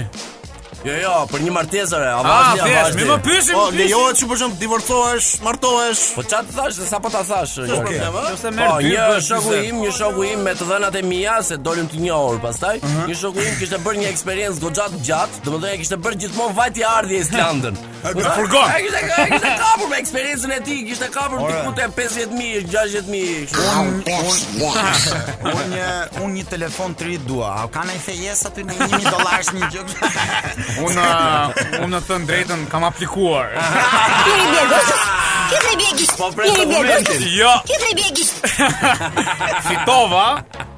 Jo, 0.83 0.95
jo, 0.99 1.11
për 1.31 1.45
një 1.47 1.53
martesë 1.55 1.99
re, 2.01 2.07
avazhdi, 2.11 2.59
avazhdi. 2.59 2.61
Ah, 2.67 2.89
thjesht, 2.91 3.07
më 3.11 3.17
pyesim. 3.27 3.55
Po, 3.55 3.67
lejohet 3.77 4.17
që 4.19 4.25
për 4.25 4.31
po 4.33 4.37
shemb 4.41 4.55
divorcohesh, 4.59 5.29
martohesh. 5.47 6.03
Po 6.17 6.23
çfarë 6.27 6.47
të 6.49 6.53
thash, 6.57 6.77
sa 6.91 6.97
po 7.05 7.09
ta 7.15 7.21
thash, 7.29 7.53
po, 7.61 7.67
një 7.69 7.75
okay. 7.77 7.99
problem, 8.03 8.37
ëh? 8.51 8.59
Po, 8.59 8.65
një 8.89 9.05
shoku 9.29 9.51
im, 9.69 9.77
një 9.85 9.93
shoku 10.01 10.21
im 10.33 10.41
me 10.49 10.53
të 10.59 10.65
dhënat 10.71 10.95
e 10.99 11.01
mia 11.07 11.37
se 11.47 11.55
dolëm 11.63 11.87
të 11.93 11.97
një 12.03 12.15
orë 12.19 12.41
pastaj, 12.43 12.77
mhm. 12.83 13.07
një 13.13 13.17
shoku 13.21 13.39
im 13.47 13.53
kishte 13.61 13.79
bërë 13.87 13.99
një 14.03 14.09
eksperiencë 14.11 14.59
goxha 14.67 14.87
të 14.91 14.99
gjatë, 15.07 15.35
domethënë 15.47 15.71
ai 15.71 15.79
kishte 15.85 15.97
bërë 16.03 16.17
gjithmonë 16.25 16.55
vajti 16.59 16.83
ardhje 16.91 17.15
në 17.15 17.19
Islandën. 17.29 17.75
Me 18.03 18.27
furgon. 18.41 18.67
Ai 18.67 18.83
kishte 18.83 19.01
kapur 19.63 19.87
me 19.93 19.97
eksperiencën 20.03 20.51
e 20.51 20.59
tij, 20.67 20.83
kishte 20.91 21.07
kapur 21.15 21.47
diku 21.47 21.71
te 21.79 21.87
50000, 22.03 22.67
60000, 22.75 23.55
Unë 25.43 26.23
unë 26.25 26.31
një 26.35 26.45
telefon 26.51 26.91
3 26.99 27.17
dua. 27.29 27.55
Ka 27.75 27.81
ndonjë 27.87 28.03
fejes 28.03 28.43
aty 28.49 28.61
në 28.67 28.73
1000 28.83 29.09
dollarë 29.13 29.51
një 29.61 29.67
gjë. 29.75 29.93
Unë 30.81 31.05
unë 31.83 32.01
të 32.01 32.03
thën 32.09 32.25
drejtën 32.29 32.63
kam 32.73 32.87
aplikuar. 32.87 33.53
Ti 33.53 34.35
i 34.35 34.49
bjegu. 34.53 35.01
Ti 35.53 35.61
i 35.61 35.79
bjegu. 35.83 36.11
Po 36.19 36.31
pres 36.37 36.61
momentin. 36.73 37.25
Jo. 37.37 37.53
Ti 37.69 37.81
i 37.91 37.95
bjegu. 37.99 38.29
Fitova. 39.69 40.27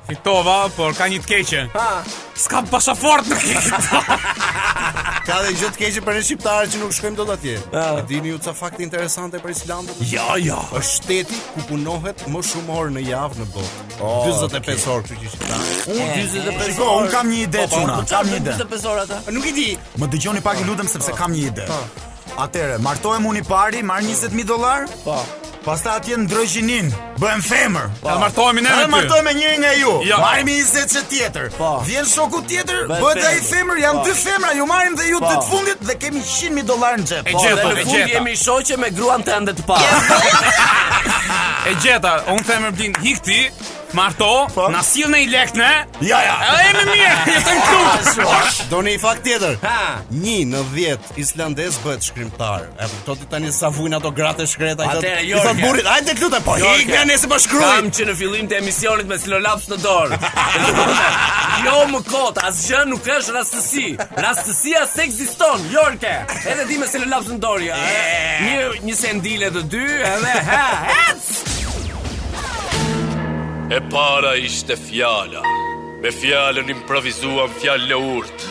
Fitova, 0.08 0.58
por 0.76 0.94
ka 0.98 1.08
një 1.08 1.22
të 1.24 1.32
keqe. 1.32 1.62
Ha. 1.78 1.90
S'kam 2.38 2.66
pasaportë 2.68 3.40
ka 5.34 5.40
dhe 5.42 5.52
gjë 5.58 5.68
të 5.74 5.80
keqe 5.82 6.00
për 6.06 6.14
ne 6.14 6.20
shqiptarët 6.26 6.70
që 6.72 6.78
nuk 6.80 6.92
shkojmë 6.94 7.18
dot 7.18 7.30
atje. 7.34 7.54
A 7.74 8.02
dini 8.06 8.30
ju 8.30 8.36
ca 8.44 8.52
fakte 8.54 8.82
interesante 8.86 9.40
për 9.42 9.54
Islandin? 9.56 9.96
Jo, 10.12 10.26
jo. 10.38 10.60
Është 10.78 10.98
shteti 11.00 11.40
ku 11.56 11.64
punohet 11.72 12.22
më 12.30 12.42
shumë 12.50 12.74
orë 12.78 12.94
në 12.98 13.02
javë 13.08 13.40
në 13.40 13.48
botë. 13.56 13.88
Oh, 13.98 14.30
45 14.30 14.44
okay. 14.44 14.84
orë, 14.94 15.06
kështu 15.10 15.20
që 15.24 15.32
shqiptar. 15.34 15.68
Unë 15.96 16.08
25 16.14 16.50
orë. 16.54 16.72
Shiko, 16.72 16.90
unë 17.02 17.12
kam 17.16 17.32
një 17.32 17.38
ide 17.48 17.64
çuna. 17.64 17.68
Po, 17.74 17.84
po, 17.84 17.98
po, 17.98 18.10
kam 18.14 18.30
një 18.30 18.40
ide. 18.44 18.56
45 18.62 18.88
orë 18.92 19.06
ata. 19.08 19.20
Nuk 19.38 19.48
i 19.50 19.54
di. 19.58 19.66
Më 20.02 20.10
dëgjoni 20.14 20.44
pak 20.46 20.60
i 20.62 20.68
lutem 20.70 20.92
sepse 20.94 21.16
kam 21.18 21.34
një 21.34 21.46
ide. 21.50 21.68
Atëre, 22.46 22.78
martohem 22.84 23.26
unë 23.32 23.42
i 23.42 23.48
pari, 23.50 23.82
marr 23.86 24.06
20000 24.06 24.52
dollar. 24.54 24.86
Pa. 25.06 25.18
Pasta 25.64 25.94
atje 25.96 26.16
në 26.20 26.26
drojgjinin 26.28 26.90
Bëhem 27.16 27.40
femër 27.44 27.86
pa. 28.02 28.12
E 28.12 28.18
martohemi 28.20 28.62
në 28.66 28.68
e 28.68 28.74
ty 28.74 28.84
E 28.84 28.88
martohemi 28.92 29.32
një 29.38 29.52
nga 29.62 29.70
ju 29.78 29.92
ja. 30.04 30.18
Marim 30.20 30.48
i 30.52 30.56
se 30.68 30.82
që 30.92 31.02
tjetër 31.10 31.46
pa. 31.54 31.56
Po. 31.56 31.70
Vjen 31.88 32.06
shoku 32.10 32.42
tjetër 32.50 32.82
Bëhet 32.90 33.20
dhe 33.22 33.30
i 33.32 33.40
femër 33.48 33.80
Janë 33.84 34.02
po. 34.02 34.04
dy 34.06 34.14
femra 34.20 34.52
Ju 34.58 34.66
marim 34.68 34.96
dhe 35.00 35.06
ju 35.08 35.20
të 35.22 35.30
po. 35.30 35.40
të 35.40 35.48
fundit 35.50 35.84
Dhe 35.88 35.96
kemi 36.04 36.20
100.000 36.22 36.66
dolar 36.68 36.98
në 37.00 37.08
gjep 37.10 37.30
E 37.32 37.36
gjeta 37.38 37.62
Dhe 37.62 37.76
në 37.78 37.84
fund 37.88 38.12
jemi 38.16 38.36
shoqe 38.44 38.78
me 38.84 38.90
gruan 38.98 39.24
të 39.26 39.36
ende 39.38 39.56
të 39.58 39.64
pa 39.66 39.80
E 41.70 41.78
gjeta 41.82 42.16
Unë 42.34 42.44
femër 42.50 42.76
blin 42.76 43.00
Hikti 43.02 43.40
Marto, 43.94 44.26
po. 44.52 44.64
na 44.74 44.80
sill 44.82 45.06
në 45.12 45.20
lekt 45.30 45.56
në. 45.58 45.66
Ja 46.04 46.18
ja. 46.24 46.32
E 46.66 46.70
më 46.74 46.82
mirë, 46.88 47.10
jeton 47.36 47.60
këtu. 47.66 48.24
Ah, 48.26 48.48
Doni 48.70 48.94
i 48.96 48.98
fakt 48.98 49.22
tjetër. 49.26 49.54
Ha. 49.62 50.02
1 50.12 50.50
në 50.50 50.62
10 50.72 51.14
islandez 51.22 51.76
bëhet 51.84 52.08
shkrimtar. 52.08 52.66
E 52.74 52.88
po 52.90 53.12
këto 53.12 53.28
tani 53.30 53.52
sa 53.54 53.70
vujn 53.74 53.94
ato 54.00 54.10
gratë 54.14 54.48
shkreta. 54.50 54.88
ato? 54.90 55.04
jo. 55.28 55.38
I 55.38 55.42
thot 55.46 55.60
burrit, 55.62 55.86
hajde 55.86 56.14
këtu 56.18 56.42
po. 56.46 56.56
Ik 56.72 56.88
me 56.90 57.04
nëse 57.12 57.28
po 57.30 57.38
shkruajmë. 57.46 57.74
Kam 57.76 57.94
që 57.98 58.08
në 58.10 58.16
fillim 58.18 58.50
të 58.50 58.58
emisionit 58.62 59.06
me 59.10 59.18
silolaps 59.22 59.70
në 59.70 59.78
dorë. 59.84 60.18
jo 61.68 61.78
më 61.94 62.00
kot, 62.10 62.42
asgjë 62.50 62.82
nuk 62.90 63.08
është 63.18 63.36
rastësi. 63.38 63.86
Rastësia 64.26 64.84
s'ekziston, 64.96 65.70
Jorke. 65.76 66.16
Edhe 66.50 66.66
di 66.70 66.78
me 66.82 66.90
silolaps 66.90 67.30
në 67.30 67.38
dorë. 67.46 67.66
Jo. 67.70 67.78
Eh. 67.88 68.38
Një 68.44 68.86
një 68.90 68.94
sendile 69.00 69.52
të 69.54 69.66
dy, 69.72 69.86
edhe 70.14 70.34
ha. 70.50 70.66
Ets! 71.04 71.53
E 73.76 73.80
para 73.90 74.36
ishte 74.38 74.76
fjala 74.76 75.42
Me 76.00 76.10
fjallën 76.12 76.68
improvizuam 76.70 77.48
fjallën 77.58 78.16
urt 78.20 78.42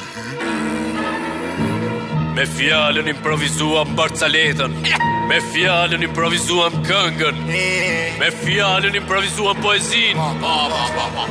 Me 2.36 2.44
fjallën 2.56 3.08
improvizuam 3.08 3.96
barcaletën 3.96 4.76
Me 5.30 5.38
fjallën 5.54 6.04
improvizuam 6.04 6.76
këngën 6.90 7.40
Me 8.20 8.28
fjallën 8.42 8.96
improvizuam 9.00 9.62
poezin 9.64 10.20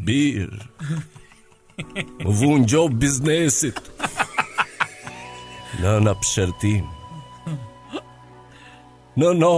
Bir 0.09 0.55
Më 2.23 2.37
vun 2.43 2.67
gjob 2.73 2.97
biznesit 3.05 3.79
Në 5.83 5.95
në 6.09 6.17
pëshërtim 6.23 6.91
Në 9.23 9.33
në 9.39 9.53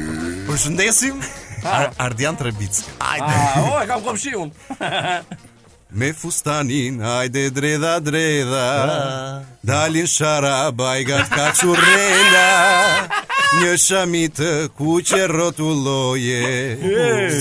Përshëndesim. 0.49 1.23
Ardian 1.97 2.37
Trebicka. 2.41 2.95
Hajde. 3.01 3.39
Oh, 3.65 3.79
e 3.81 3.87
kam 3.91 4.03
komshi 4.05 4.35
unë. 4.37 5.45
Me 5.95 6.11
fustanin, 6.13 6.99
hajde 6.99 7.49
dreda, 7.55 7.99
dreda 7.99 8.67
ah. 8.91 9.39
Dalin 9.63 10.05
shara, 10.07 10.67
bajgat 10.75 11.29
ka 11.31 11.45
qurrela 11.55 12.51
Një 13.53 13.71
shami 13.79 14.23
të 14.35 14.47
kuqe 14.77 15.19
rotulloje 15.29 16.75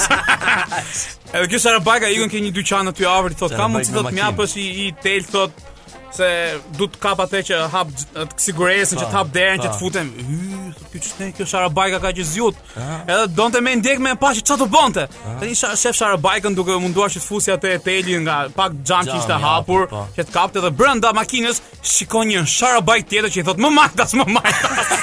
Edhe 1.33 1.45
kjo 1.51 1.59
Sarabaga 1.63 2.09
i 2.13 2.19
gon 2.21 2.29
ke 2.33 2.41
një 2.45 2.51
dyqan 2.59 2.91
aty 2.91 3.07
afër, 3.09 3.35
thotë, 3.41 3.55
"Ka 3.57 3.67
mundsi 3.73 3.95
do 3.95 4.03
të 4.05 4.11
më 4.13 4.21
japësh 4.21 4.57
i, 4.61 4.67
i 4.85 4.91
tel 5.01 5.25
thotë, 5.33 5.71
se 6.15 6.60
du 6.78 6.88
të 6.88 6.99
kap 7.04 7.21
atë 7.25 7.41
që 7.49 7.58
hap 7.73 7.91
siguresën 8.39 8.99
që 9.01 9.08
të 9.10 9.15
hap 9.15 9.32
derën 9.36 9.62
që 9.63 9.71
të 9.73 9.78
futen. 9.80 10.10
Hy, 10.30 10.60
ky 10.93 11.01
çte 11.04 11.28
kjo 11.38 11.47
Sharabajka 11.51 11.99
ka 12.04 12.12
që 12.17 12.25
zjut. 12.30 12.60
Edhe 12.80 13.25
donte 13.36 13.62
me 13.65 13.73
ndjek 13.80 13.99
me 14.04 14.13
pa 14.21 14.32
çfarë 14.38 14.60
do 14.63 14.67
bonte. 14.71 15.06
Tani 15.39 15.56
shef 15.56 15.97
Sharabajkën 15.99 16.56
duke 16.58 16.75
munduar 16.82 17.12
që 17.13 17.19
të 17.21 17.25
fusi 17.28 17.54
atë 17.56 17.73
teli 17.86 18.17
nga 18.23 18.38
pak 18.56 18.78
xham 18.88 19.10
që 19.12 19.19
ishte 19.19 19.36
po, 19.36 19.41
hapur, 19.45 19.88
po. 19.91 20.06
që 20.15 20.28
të 20.30 20.36
kapte 20.36 20.63
dhe 20.63 20.71
brenda 20.80 21.12
makinës 21.17 21.60
shikon 21.95 22.32
një 22.32 22.45
Sharabaj 22.56 22.99
tjetër 23.12 23.32
që 23.36 23.43
i 23.43 23.47
thot 23.49 23.60
më 23.63 23.71
majtas, 23.80 24.15
më 24.19 24.25
majtas. 24.38 24.93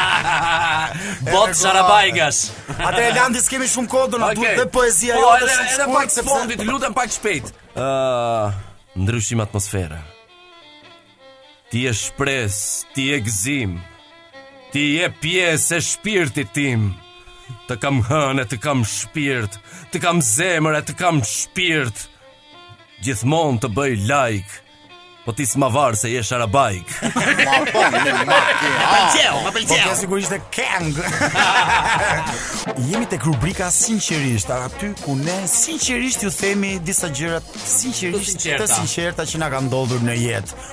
Bot 1.32 1.56
Sharabajkas. 1.62 2.44
Atë 2.78 3.08
Elandis 3.10 3.48
kemi 3.50 3.68
shumë 3.70 3.90
kohë 3.94 4.12
do 4.14 4.22
na 4.22 4.30
duhet 4.38 4.58
dhe 4.60 4.68
poezia 4.74 5.18
po, 5.18 5.26
jote. 5.32 5.48
Po 5.48 5.88
edhe 5.88 5.88
pak 5.92 6.22
fondit, 6.30 6.64
lutem 6.68 6.94
pak 6.96 7.10
shpejt. 7.14 7.52
Ëh, 7.72 8.56
ndryshim 9.00 9.40
atmosferë. 9.44 10.02
Ti 11.72 11.86
e 11.88 11.92
shpres, 11.94 12.84
ti 12.92 13.10
e 13.16 13.18
gzim 13.24 13.78
Ti 14.74 14.80
e 15.06 15.06
pjesë 15.22 15.78
e 15.78 15.78
shpirtit 15.80 16.50
tim 16.52 16.82
Të 17.64 17.78
kam 17.80 18.02
hënë, 18.04 18.44
të 18.52 18.58
kam 18.60 18.82
shpirt 18.84 19.56
Të 19.94 20.02
kam 20.04 20.20
zemër 20.22 20.82
e 20.82 20.82
të 20.90 20.98
kam 21.00 21.22
shpirt 21.24 22.02
Gjithmon 23.06 23.56
të 23.62 23.72
bëj 23.72 23.94
like 24.04 24.60
Po 25.24 25.32
ti 25.38 25.46
s'ma 25.48 25.70
varë 25.72 25.96
se 25.96 26.12
jesh 26.12 26.34
arabajk 26.36 26.92
Ma 27.08 27.08
po, 27.08 27.40
pëllqeo, 27.40 28.20
ma 28.28 28.42
pëllqeo 28.52 29.40
Po 29.48 29.64
të 29.72 29.96
sigurisht 30.02 30.36
e 30.36 30.42
keng 30.52 31.00
Jemi 32.92 33.08
tek 33.14 33.24
rubrika 33.24 33.72
sinqerisht 33.72 34.52
Aty 34.60 34.92
ku 35.06 35.16
ne 35.24 35.40
sinqerisht 35.48 36.28
ju 36.28 36.36
themi 36.36 36.76
disa 36.84 37.08
gjërat 37.08 37.48
Sinqerisht 37.78 38.44
të 38.44 38.72
sinqerta 38.76 39.24
që 39.32 39.40
na 39.46 39.52
ka 39.56 39.64
ndodhur 39.70 40.04
në 40.04 40.20
jetë 40.20 40.64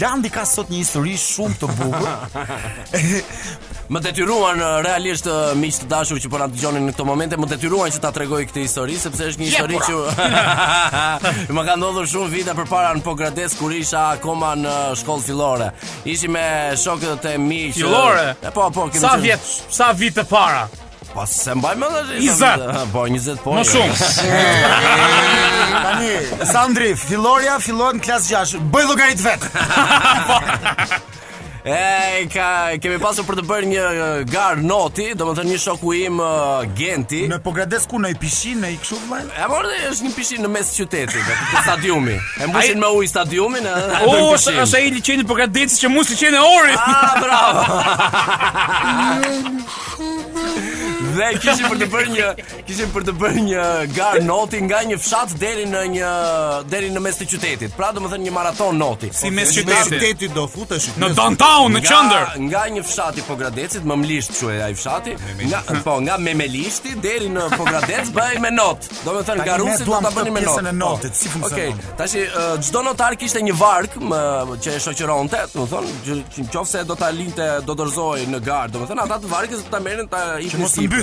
Landi 0.00 0.30
ka 0.32 0.44
sot 0.48 0.70
një 0.72 0.82
histori 0.82 1.14
shumë 1.20 1.56
të 1.60 1.68
bukur. 1.76 2.08
më 3.94 4.00
detyruan 4.04 4.60
uh, 4.60 4.70
realisht 4.84 5.28
uh, 5.30 5.52
miq 5.56 5.78
të 5.82 5.86
dashur 5.88 6.18
që 6.20 6.30
po 6.32 6.40
na 6.42 6.48
dëgjonin 6.52 6.84
në 6.90 6.92
këto 6.94 7.06
momente, 7.08 7.38
më 7.40 7.48
detyruan 7.54 7.92
që 7.94 8.02
ta 8.04 8.10
tregoj 8.14 8.42
këtë 8.50 8.64
histori 8.66 8.98
sepse 9.00 9.28
është 9.32 9.42
një 9.42 9.48
histori 9.48 9.78
që 9.86 10.26
më 11.56 11.64
ka 11.68 11.76
ndodhur 11.80 12.08
shumë 12.10 12.32
vite 12.34 12.54
përpara 12.58 12.90
në 12.98 13.04
Pogradec 13.06 13.54
kur 13.58 13.72
isha 13.78 14.06
akoma 14.18 14.54
në 14.60 14.74
shkollë 15.02 15.26
fillore. 15.30 15.70
Ishim 16.08 16.36
me 16.36 16.44
shokët 16.78 17.26
e 17.32 17.36
mi 17.40 17.62
Fillore. 17.78 18.32
Po, 18.54 18.68
po, 18.74 18.88
kemi. 18.92 19.02
Sa 19.06 19.16
vjet? 19.20 19.48
Sa 19.72 19.92
vite 19.96 20.24
para? 20.28 20.66
Po 21.18 21.24
se 21.26 21.50
mbaj 21.58 21.76
më 21.80 21.86
dhe 22.08 22.18
Izat 22.22 22.60
Po 22.92 23.04
20 23.08 23.40
po 23.42 23.50
Më 23.56 23.62
jo. 23.66 23.70
shumë 23.74 23.94
Tani 25.88 26.46
Sandri 26.50 26.92
Filoria 26.98 27.56
Filon 27.62 27.98
klas 28.02 28.28
6 28.30 28.58
Bëj 28.70 28.84
logarit 28.92 29.20
vet 29.26 29.42
Po 30.30 30.36
E, 31.68 32.24
ka, 32.32 32.78
kemi 32.80 32.96
pasur 33.02 33.26
për 33.28 33.34
të 33.40 33.42
bërë 33.44 33.66
një 33.68 33.82
gar 34.32 34.56
noti, 34.56 35.10
do 35.18 35.24
më 35.28 35.32
thënë 35.36 35.50
një 35.52 35.58
shoku 35.60 35.88
im 35.98 36.16
uh, 36.24 36.62
genti. 36.78 37.20
Në 37.28 37.38
pogrades 37.44 37.84
ku 37.90 37.96
në 38.00 38.08
i 38.14 38.16
pishin, 38.16 38.56
në 38.62 38.68
i 38.72 38.74
këshu 38.80 38.96
të 39.02 39.06
E 39.26 39.28
mërë 39.50 39.68
është 39.90 40.02
një 40.06 40.12
pishin 40.16 40.40
në 40.46 40.50
mes 40.54 40.68
qytetit, 40.78 41.24
të 41.50 41.60
stadiumi. 41.66 42.16
E 42.40 42.48
mbushin 42.48 42.78
me 42.80 42.88
ujë 42.96 43.10
stadiumin, 43.12 43.60
e 43.60 43.62
në 43.68 43.74
i 43.98 44.00
pishin. 44.08 44.22
O, 44.54 44.56
është 44.70 44.76
e 44.78 44.80
i 44.86 44.88
liqeni 44.96 45.24
pogradesi 45.28 45.74
që 45.82 45.88
mu 45.92 46.00
si 46.08 46.14
qene 46.16 46.40
ori. 46.40 46.72
A, 46.72 46.74
ah, 46.96 47.12
bravo. 47.26 47.60
dhe 51.18 51.28
kishim 51.42 51.68
për 51.72 51.80
të 51.82 51.88
bërë 51.92 52.14
një 52.18 52.26
kishim 52.68 52.92
për 52.94 53.04
të 53.08 53.14
bërë 53.22 53.42
një 53.46 53.64
gar 53.96 54.20
noti 54.24 54.60
nga 54.66 54.80
një 54.90 54.98
fshat 55.02 55.34
deri 55.40 55.64
në 55.70 55.82
një 55.96 56.12
deri 56.72 56.90
në 56.94 57.02
mes 57.06 57.18
të 57.20 57.26
qytetit. 57.32 57.74
Pra 57.78 57.90
domethënë 57.96 58.26
një 58.28 58.34
maraton 58.36 58.78
noti. 58.80 59.10
Si 59.14 59.28
po, 59.28 59.32
mes 59.38 59.52
qytetit 59.56 60.34
do 60.36 60.46
futesh 60.52 60.90
në 61.02 61.10
downtown 61.18 61.74
në 61.74 61.82
qendër. 61.86 62.30
Nga 62.48 62.64
një 62.76 62.84
fshat 62.88 63.20
i 63.22 63.26
Pogradecit, 63.28 63.84
më 63.88 63.96
mlisht 64.02 64.36
çuaj 64.38 64.60
ai 64.68 64.74
fshati, 64.78 65.14
nga 65.42 65.62
po 65.86 65.96
nga 66.04 66.16
Memelishti 66.22 66.94
deri 67.02 67.28
në 67.32 67.48
Pogradec 67.56 68.12
bëj 68.16 68.38
me 68.44 68.52
not. 68.54 68.86
Domethënë 69.06 69.46
garuesi 69.48 69.88
do 69.88 69.98
ta 70.02 70.14
bëni 70.16 70.34
me 70.38 70.44
not. 70.44 71.02
Po. 71.02 71.12
si 71.14 71.28
funksionon? 71.32 71.78
Okej. 71.78 71.94
Tash 71.98 72.16
çdo 72.68 72.82
notar 72.86 73.16
kishte 73.20 73.42
një 73.44 73.56
vark 73.60 73.98
më 74.10 74.22
që 74.62 74.76
e 74.76 74.80
shoqëronte, 74.86 75.44
domethënë 75.56 76.48
nëse 76.48 76.84
do 76.88 76.96
ta 76.98 77.10
linte 77.14 77.48
do 77.66 77.74
dorzoi 77.78 78.26
në 78.30 78.40
gar, 78.46 78.70
domethënë 78.74 79.04
ata 79.06 79.20
të 79.24 79.30
varkës 79.32 79.62
do 79.64 79.72
ta 79.74 79.78
merrin 79.84 80.08
ta 80.10 80.22
i 80.42 80.48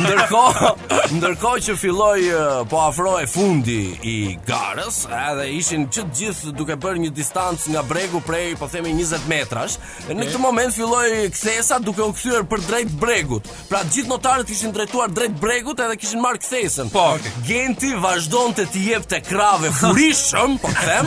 Ndërkohë, 0.00 0.70
ndërkohë 1.18 1.62
që 1.68 1.76
filloi 1.78 2.28
po 2.70 2.80
afroi 2.88 3.26
fundi 3.30 3.78
i 4.02 4.16
garës, 4.48 5.02
edhe 5.20 5.46
ishin 5.60 5.86
që 5.92 6.06
të 6.08 6.20
gjithë 6.20 6.54
duke 6.58 6.78
bërë 6.86 7.04
një 7.06 7.12
distancë 7.20 7.74
nga 7.76 7.84
bregu 7.92 8.20
prej 8.26 8.56
po 8.60 8.68
themi 8.72 8.94
20 8.96 9.26
metrash. 9.30 9.78
Okay. 10.02 10.18
Në 10.18 10.28
këtë 10.32 10.42
moment 10.42 10.74
filloi 10.74 11.30
kthesa 11.34 11.78
duke 11.84 12.02
u 12.06 12.10
kthyer 12.16 12.42
për 12.50 12.64
drejt 12.66 12.94
bregut. 13.00 13.50
Pra 13.70 13.84
të 13.86 14.00
gjithë 14.00 14.12
notarët 14.14 14.50
ishin 14.54 14.74
drejtuar 14.74 15.12
drejt 15.14 15.38
bregut 15.42 15.82
edhe 15.86 15.96
kishin 16.00 16.22
marrë 16.24 16.42
kthesën. 16.42 16.90
Po, 16.94 17.06
okay. 17.16 17.32
Genti 17.48 17.92
vazhdonte 18.02 18.66
të 18.72 18.84
jepte 18.90 19.22
krave 19.28 19.70
furishëm, 19.78 20.54
po 20.62 20.68
të 20.72 20.82
them, 20.86 21.06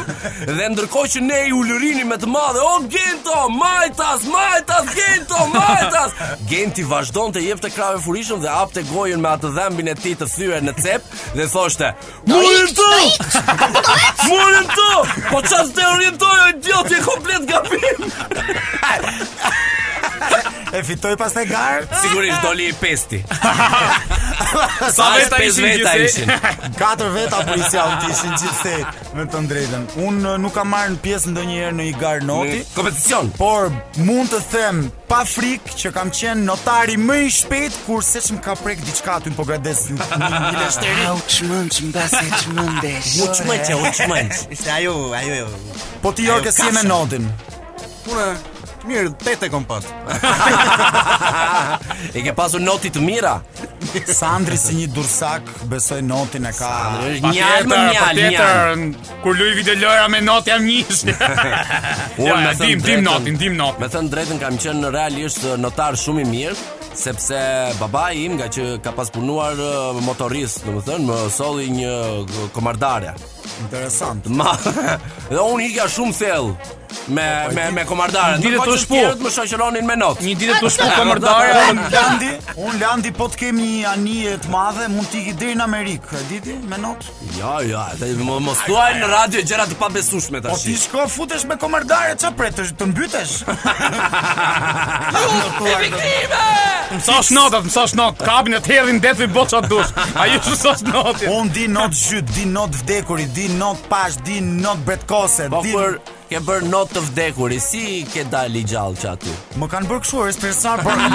dhe 0.57 0.67
ndërkoj 0.73 1.05
që 1.15 1.19
ne 1.25 1.37
i 1.47 1.49
ullurini 1.55 2.03
me 2.07 2.15
të 2.21 2.27
madhe, 2.29 2.61
o, 2.61 2.63
Gento, 2.93 3.37
majtas, 3.55 4.21
majtas, 4.29 4.85
Gento, 4.95 5.39
majtas! 5.53 6.09
Genti 6.49 6.83
vazhdojnë 6.89 7.33
të 7.37 7.41
jep 7.47 7.59
të 7.63 7.69
krave 7.75 7.99
furishëm 8.03 8.39
dhe 8.43 8.49
apë 8.61 8.73
të 8.77 8.81
gojën 8.91 9.19
me 9.23 9.29
atë 9.33 9.47
dhembin 9.57 9.87
e 9.93 9.95
ti 10.03 10.11
të 10.19 10.25
thyre 10.35 10.59
në 10.65 10.73
cep, 10.83 11.01
dhe 11.37 11.45
thoshte, 11.53 11.87
Mujnë 12.29 12.69
po 12.75 12.81
të! 12.83 12.89
Mujnë 14.27 14.67
të! 14.75 14.91
Po 15.31 15.37
qatë 15.49 15.71
të 15.79 15.83
orientojnë, 15.95 16.45
idiot, 16.55 16.87
je 16.93 16.99
komplet 17.11 17.43
gabim! 17.49 18.01
E 20.69 20.81
fitoj 20.85 21.15
pas 21.17 21.33
garë 21.49 21.85
Sigurisht 22.03 22.43
doli 22.45 22.67
i 22.69 22.73
pesti 22.77 23.19
Sa 24.95 25.07
veta 25.15 25.39
ishin 25.41 25.67
gjithë 25.79 26.37
Katër 26.79 27.09
veta 27.15 27.39
policia 27.47 27.85
isi 27.95 28.03
të 28.03 28.11
ishin 28.13 28.37
gjithë 28.43 29.13
Në 29.17 29.25
të 29.33 29.41
ndrejten 29.47 29.87
Unë 30.05 30.35
uh, 30.35 30.35
nuk 30.43 30.53
kam 30.59 30.69
marrë 30.73 30.93
në 30.93 30.99
pjesë 31.07 31.31
në 31.31 31.37
do 31.39 31.45
një 31.49 31.71
në 31.79 31.87
i 31.89 31.95
garë 32.03 32.27
noti 32.29 32.61
Kompeticion 32.75 33.31
Por 33.39 33.71
mund 34.05 34.29
të 34.35 34.43
them 34.51 34.83
pa 35.09 35.23
frikë 35.31 35.73
Që 35.81 35.93
kam 35.95 36.13
qenë 36.19 36.45
notari 36.45 36.99
më 37.01 37.17
i 37.25 37.33
shpet 37.39 37.79
Kur 37.87 38.05
se 38.05 38.21
që 38.27 38.37
më 38.37 38.45
ka 38.45 38.55
prekë 38.61 38.87
diqka 38.91 39.17
aty 39.17 39.33
në 39.33 39.39
pogradesë 39.41 39.97
në 39.97 40.05
një 40.05 40.21
një 40.27 40.29
një 40.29 40.29
një 40.29 41.17
një 41.39 41.49
një 41.49 41.81
një 41.89 41.89
një 41.89 41.97
një 41.97 42.53
një 42.53 42.69
një 42.69 43.33
një 43.41 44.53
një 46.29 46.85
një 46.85 47.25
një 47.25 47.25
një 47.25 47.25
një 47.25 48.57
Mirë, 48.89 49.11
tete 49.21 49.49
kom 49.53 49.65
pas. 49.69 49.85
e 52.17 52.23
ke 52.25 52.31
pasur 52.37 52.61
notit 52.63 52.95
të 52.95 53.01
mira? 53.05 53.31
Sandri 54.09 54.57
si 54.59 54.75
një 54.79 54.85
dursak 54.95 55.49
besoj 55.69 55.97
notin 56.05 56.45
e 56.49 56.51
ka. 56.57 56.67
Sandri 56.87 57.15
është 57.19 57.31
një 57.35 57.47
armë 57.59 57.77
një 57.77 58.03
armë. 58.47 58.89
Kur 59.23 59.33
luaj 59.37 59.53
video 59.59 59.75
lëra 59.83 60.05
me 60.13 60.19
not 60.25 60.45
jam 60.49 60.61
njësh. 60.65 61.01
Unë 61.91 62.31
ja, 62.31 62.51
dim, 62.63 62.79
dim 62.85 63.01
notin, 63.05 63.33
dim 63.41 63.53
notin. 63.61 63.79
Me 63.83 63.87
thënë 63.93 64.09
drejtën 64.15 64.37
kam 64.41 64.55
qenë 64.63 64.83
realisht 64.97 65.41
uh, 65.45 65.51
notar 65.61 65.93
shumë 65.99 66.19
i 66.25 66.27
mirë 66.33 66.57
sepse 66.99 67.39
babai 67.79 68.09
im 68.25 68.31
nga 68.39 68.47
që 68.51 68.63
ka 68.83 68.91
pas 68.97 69.09
punuar 69.13 69.53
uh, 69.61 69.73
motorist, 70.03 70.63
domethënë, 70.65 71.05
më 71.11 71.17
solli 71.35 71.65
një 71.77 71.93
uh, 71.93 72.07
komardare. 72.57 73.11
Interesant. 73.63 74.25
Ma, 74.31 74.51
dhe 75.29 75.39
unë 75.41 75.69
ikja 75.71 75.87
shumë 75.91 76.17
thell 76.19 76.51
me 77.09 77.21
po, 77.21 77.49
po, 77.49 77.55
me 77.55 77.63
me 77.73 77.83
komardare. 77.85 78.37
Një 78.41 78.49
ditë 78.55 78.63
të 78.65 78.75
shpu. 78.83 78.99
Të 79.17 79.25
më 79.25 79.31
shoqëronin 79.33 79.85
me 79.85 79.95
not. 79.97 80.21
Një 80.25 80.33
ditë 80.41 80.55
të 80.61 80.69
shpu 80.73 80.85
komardare. 80.95 81.59
Unë 81.71 81.85
landi, 81.93 82.29
unë 82.65 82.79
landi 82.81 83.11
po 83.17 83.27
të 83.29 83.39
kem 83.43 83.59
një 83.61 83.91
anije 83.91 84.35
të 84.45 84.49
madhe, 84.53 84.87
mund 84.93 85.09
të 85.11 85.19
ikë 85.21 85.35
deri 85.41 85.57
në 85.59 85.65
Amerikë, 85.67 86.17
e 86.17 86.21
diti 86.29 86.55
me 86.71 86.79
not. 86.81 87.05
Jo, 87.37 87.51
jo, 87.67 87.83
atë 87.93 88.09
më 88.23 88.39
mos 88.47 88.63
thuaj 88.65 88.87
në 89.03 89.11
radio 89.13 89.43
gjëra 89.51 89.67
të 89.69 89.77
pabesueshme 89.81 90.41
tash. 90.45 90.49
Po 90.49 90.65
ti 90.65 90.75
shko 90.81 91.05
futesh 91.13 91.45
me 91.51 91.59
komardare, 91.61 92.15
ç'a 92.21 92.33
pret 92.37 92.57
të 92.57 92.89
mbytesh? 92.89 93.35
Efektive! 95.29 96.41
Më 96.89 97.03
sosh 97.05 97.29
notat, 97.37 97.67
më 97.69 97.75
sosh 97.75 97.93
not, 97.97 98.17
kabinet 98.25 98.65
hedhin 98.69 98.97
detvi 99.03 99.27
boça 99.29 99.61
dush. 99.69 99.93
Ai 100.17 100.31
ju 100.33 100.55
sosh 100.63 100.81
not 100.89 101.21
po 101.21 101.37
Unë 101.39 101.53
di 101.55 101.67
not 101.69 101.93
gjyt, 101.93 102.33
di 102.33 102.47
not 102.49 102.73
vdekurit, 102.81 103.29
di 103.39 103.47
not 103.53 103.79
pash, 103.87 104.15
di 104.19 104.41
not 104.41 104.77
bretkose, 104.83 105.47
po 105.47 105.61
di... 105.63 105.71
Për 105.71 105.99
ke 106.29 106.39
bërë 106.45 106.67
not 106.69 106.91
të 106.93 107.01
vdekuri, 107.07 107.57
si 107.63 108.03
ke 108.11 108.25
dali 108.29 108.65
gjallë 108.67 108.99
që 109.01 109.07
aty? 109.13 109.31
Më 109.61 109.67
kanë 109.71 109.87
bërë 109.89 110.01
këshu, 110.03 110.19
e 110.27 110.33
s'pesar 110.35 110.83
bërë 110.83 110.99
në 110.99 111.09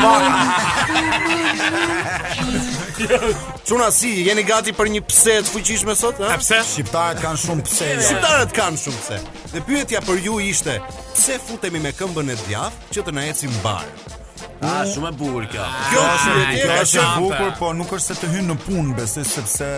bërë. 1.19 3.37
Quna 3.69 3.91
si, 3.93 4.15
jeni 4.31 4.43
gati 4.49 4.73
për 4.79 4.87
një 4.97 5.05
pse 5.11 5.37
të 5.45 5.49
fuqishme 5.53 5.95
sot? 6.01 6.17
A? 6.25 6.27
E 6.33 6.37
pse? 6.41 6.59
Shqiptarët 6.73 7.21
kanë 7.27 7.39
shumë 7.45 7.63
pse. 7.69 7.87
Jo. 7.93 8.01
Shqiptarët 8.09 8.53
kanë 8.57 8.77
shumë 8.87 9.01
pse. 9.05 9.17
Dhe 9.53 9.61
pyetja 9.69 10.01
për 10.09 10.17
ju 10.25 10.35
ishte, 10.49 10.75
pse 11.13 11.35
futemi 11.45 11.81
me 11.85 11.93
këmbën 11.93 12.29
e 12.33 12.37
djath 12.47 12.77
që 12.97 13.01
të 13.05 13.11
në 13.19 13.23
eci 13.35 13.47
në 13.53 13.59
barë? 13.67 14.24
A 14.63 14.85
shumë 14.89 15.11
e 15.11 15.13
bukur 15.19 15.45
kjo. 15.53 15.65
Kjo 15.91 16.03
është 16.09 16.33
e 16.33 16.35
tjerë, 16.35 16.59
kjo 16.59 16.77
është 16.85 16.99
e 17.03 17.09
bukur, 17.21 17.51
po 17.59 17.71
nuk 17.77 17.91
është 17.97 18.07
se 18.07 18.15
të 18.23 18.31
hyn 18.33 18.47
në 18.49 18.55
punë, 18.63 18.95
besoj 18.97 19.25
se 19.27 19.43
sepse 19.43 19.69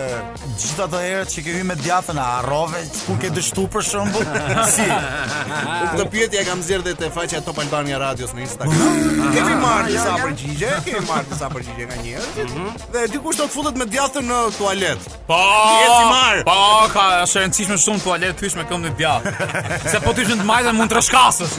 gjithë 0.43 0.83
ato 0.85 1.01
herët 1.03 1.33
që 1.33 1.43
ke 1.45 1.55
hyrë 1.57 1.65
me 1.71 1.75
djathën 1.81 2.19
e 2.21 2.25
harrove, 2.27 2.83
kur 3.09 3.17
ke 3.23 3.31
dështu 3.35 3.65
për 3.73 3.87
shemb. 3.89 4.19
Si? 4.77 4.85
Unë 4.87 5.97
të 5.97 6.05
pyet 6.13 6.35
ja 6.35 6.41
kam 6.47 6.59
zërdë 6.63 6.93
te 6.99 7.07
faqja 7.13 7.39
Top 7.45 7.59
Albania 7.63 7.97
Radios 8.01 8.33
në 8.37 8.43
Instagram. 8.45 9.03
Ke 9.35 9.43
vi 9.45 9.55
marrë 9.65 9.95
sa 10.03 10.15
përgjigje, 10.21 10.57
gjije? 10.57 10.73
Ke 10.85 10.95
vi 10.97 11.03
marrë 11.07 11.37
sa 11.39 11.49
përgjigje 11.53 11.87
nga 11.87 11.95
nganjëherë? 11.99 12.47
Mhm. 12.47 12.81
Dhe 12.95 13.05
dikush 13.13 13.39
do 13.41 13.47
të 13.47 13.55
futet 13.55 13.79
me 13.79 13.87
djathën 13.93 14.27
në 14.31 14.41
tualet. 14.57 15.07
Po. 15.29 15.39
Je 15.81 15.87
si 15.97 16.09
marr? 16.11 16.43
Po, 16.49 16.59
ka 16.93 17.07
shërcishme 17.33 17.79
shumë 17.85 18.03
tualet, 18.05 18.37
thysh 18.41 18.59
me 18.59 18.67
këmbë 18.69 18.93
djathë. 19.01 19.79
Se 19.93 20.03
po 20.05 20.13
të 20.13 20.27
ishin 20.27 20.43
të 20.43 20.47
majtë 20.51 20.75
mund 20.77 20.93
të 20.93 21.01
rshkasësh. 21.01 21.57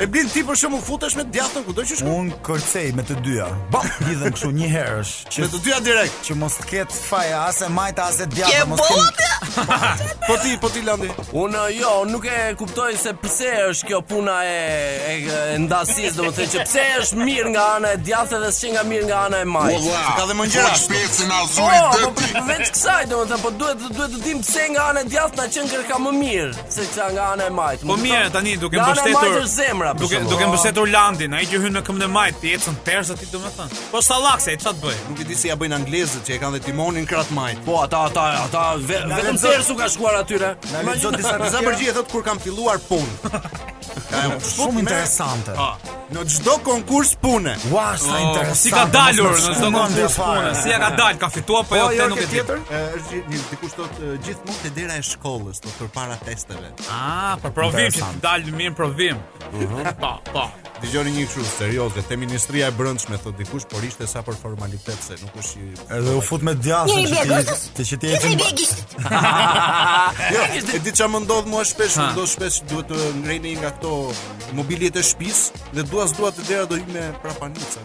E 0.00 0.06
blin 0.10 0.26
ti 0.32 0.42
për 0.46 0.56
shumë 0.58 0.78
u 0.80 0.80
futesh 0.82 1.14
me 1.18 1.22
djathën 1.30 1.62
kudo 1.66 1.84
që 1.86 1.96
shkon. 2.00 2.10
Un 2.20 2.30
kërcej 2.44 2.88
me 2.98 3.02
të 3.06 3.18
dyja. 3.24 3.46
Ba, 3.70 3.82
lidhem 4.08 4.34
kështu 4.34 4.50
një 4.56 4.70
herësh. 4.72 5.12
Me 5.44 5.48
të 5.52 5.60
dyja 5.66 5.78
direkt, 5.86 6.16
që 6.26 6.34
mos 6.40 6.56
të 6.58 6.66
ket 6.72 6.94
faja 6.96 7.44
as 7.46 7.60
e 7.62 7.68
majta 7.70 8.08
as 8.10 8.18
e 8.24 8.26
djathta 8.30 8.64
mos. 8.70 8.82
Ke 8.82 8.90
bota? 8.90 9.76
Po 10.30 10.36
ti, 10.42 10.52
po 10.62 10.68
ti 10.70 10.82
landi. 10.86 11.08
Un 11.34 11.54
jo, 11.74 11.90
nuk 12.06 12.22
e 12.30 12.52
kuptoj 12.58 12.94
se 13.00 13.10
pse 13.18 13.48
është 13.72 13.88
kjo 13.88 13.98
puna 14.12 14.36
e 14.46 15.22
e 15.26 15.54
ndasisë, 15.58 16.12
do 16.14 16.26
të 16.28 16.34
thënë 16.36 16.52
që 16.52 16.66
pse 16.68 16.84
është 17.00 17.18
mirë 17.18 17.52
nga 17.56 17.64
ana 17.78 17.94
e 17.96 17.98
djathtë 18.04 18.38
dhe 18.44 18.50
s'ka 18.54 18.70
nga 18.76 18.84
mirë 18.92 19.08
nga 19.08 19.22
ana 19.26 19.40
e 19.42 19.48
majtë. 19.50 19.96
Ka 20.18 20.26
dhe 20.28 20.36
më 20.38 20.46
shpërcën 20.82 21.32
na 21.32 21.40
po, 21.40 21.48
zuri 21.56 21.80
po, 21.82 21.96
dëti. 21.98 22.28
Po, 22.36 22.42
Vetë 22.50 22.68
kësaj 22.76 23.00
do 23.10 23.24
po 23.42 23.52
duhet 23.62 23.82
të 23.82 23.90
duhet 23.96 24.14
të 24.14 24.20
dim 24.28 24.42
pse 24.44 24.68
nga 24.76 24.84
ana 24.92 25.02
e 25.02 25.08
djathtë 25.10 25.40
na 25.42 25.48
çën 25.56 25.70
kërka 25.72 25.98
më 26.06 26.10
mirë 26.20 26.52
se 26.76 26.86
çka 26.94 27.08
nga 27.16 27.24
ana 27.34 27.50
e 27.50 27.54
majtë. 27.58 27.90
Po 27.90 27.96
mirë 28.06 28.30
tani 28.36 28.54
duke 28.62 28.78
mbështetur 28.78 29.19
mbështetur 29.20 29.46
zemra. 29.50 29.90
Duke 30.00 30.20
duke 30.30 30.46
mbështetur 30.50 30.88
Landin, 30.90 31.34
ai 31.36 31.44
që 31.48 31.60
hyn 31.64 31.74
në 31.78 31.82
këmbën 31.86 32.06
e 32.06 32.10
majt, 32.14 32.38
ti 32.42 32.52
ecën 32.56 32.76
persa 32.86 33.16
ti 33.18 33.28
domethën. 33.32 33.74
Po 33.92 34.02
sallaksa, 34.02 34.54
ç'a 34.60 34.72
të 34.72 34.82
bëj? 34.84 34.98
Nuk 35.10 35.20
e 35.20 35.26
di 35.28 35.36
si 35.38 35.50
ja 35.50 35.56
bëjnë 35.60 35.78
anglezët 35.80 36.24
që 36.28 36.36
e 36.36 36.40
kanë 36.42 36.58
dhe 36.58 36.62
timonin 36.68 37.08
krat 37.10 37.32
majt. 37.36 37.60
Po 37.66 37.80
ata 37.84 38.04
ata 38.10 38.26
ata 38.44 38.64
vetëm 38.90 39.40
persu 39.42 39.76
ka 39.80 39.90
shkuar 39.92 40.20
atyre. 40.22 40.54
Na 40.72 40.84
lexon 40.90 41.16
disa 41.18 41.36
përgjigje 41.38 41.98
thot 42.00 42.10
kur 42.12 42.26
kanë 42.28 42.46
filluar 42.46 42.78
punë. 42.88 43.76
shumë 43.90 44.82
interesante. 44.82 45.50
Ah, 45.56 45.76
në 46.14 46.24
çdo 46.32 46.56
konkurs 46.66 47.12
pune. 47.20 47.54
Ua, 47.72 47.86
sa 47.98 48.14
ah, 48.16 48.22
interesante. 48.26 48.60
Si 48.60 48.72
ka 48.74 48.84
dalur 48.92 49.34
në 49.36 49.54
çdo 49.56 49.70
konkurs 49.74 50.16
pune? 50.20 50.52
Si 50.62 50.72
ja 50.72 50.78
ka 50.82 50.90
dal, 50.98 51.18
ka 51.20 51.28
fituar 51.32 51.66
po 51.68 51.76
jo 51.78 51.88
po, 51.88 51.92
te 51.94 52.02
jo, 52.02 52.08
nuk 52.12 52.22
e 52.24 52.28
di. 52.30 52.40
Eh, 52.40 52.96
është 53.00 53.42
dikush 53.54 53.76
thot 53.78 54.00
eh, 54.04 54.16
gjithmonë 54.26 54.62
te 54.66 54.72
dera 54.76 54.98
e 55.00 55.04
shkollës, 55.10 55.62
do 55.64 55.72
po, 55.74 55.86
të 55.88 55.92
para 55.96 56.18
testeve. 56.24 56.72
Ah, 56.94 57.36
për 57.42 57.54
provim, 57.58 58.00
dal 58.24 58.46
mirë 58.54 58.76
provim. 58.78 59.22
Mhm. 59.54 59.86
Po, 60.00 60.14
po. 60.32 60.44
Dëgjoni 60.80 61.10
një 61.16 61.22
kështu 61.28 61.42
serioz, 61.50 61.96
te 62.08 62.16
ministria 62.16 62.68
e 62.70 62.72
brendshme 62.72 63.18
thot 63.20 63.34
dikush, 63.36 63.66
por 63.68 63.82
ishte 63.84 64.06
sa 64.08 64.22
për 64.24 64.36
formalitet 64.40 64.96
se 65.04 65.16
nuk 65.20 65.34
është. 65.42 65.64
Edhe 65.96 66.14
u 66.16 66.22
fut 66.24 66.44
me 66.46 66.54
djathtë 66.56 67.24
Një 67.28 67.42
ti 67.48 67.56
ti 67.76 67.84
që 67.90 67.98
ti 68.04 68.12
e 68.12 68.20
ke. 68.22 68.30
Jo, 70.34 70.44
e 70.76 70.80
di 70.84 70.94
çamë 70.96 71.20
ndodh 71.26 71.50
mua 71.50 71.64
shpesh, 71.68 71.98
ndodh 72.14 72.30
shpesh 72.32 72.60
duhet 72.70 72.88
të 72.92 73.00
ngrenë 73.20 73.56
nga 73.60 73.72
këto 73.80 74.52
mobilje 74.52 74.90
të 74.92 75.02
shtëpisë 75.08 75.60
dhe 75.76 75.82
dua 75.88 76.04
s'dua 76.10 76.30
të 76.36 76.42
dera 76.48 76.64
do 76.68 76.76
hyj 76.76 76.90
me 76.92 77.04
prapanica. 77.22 77.80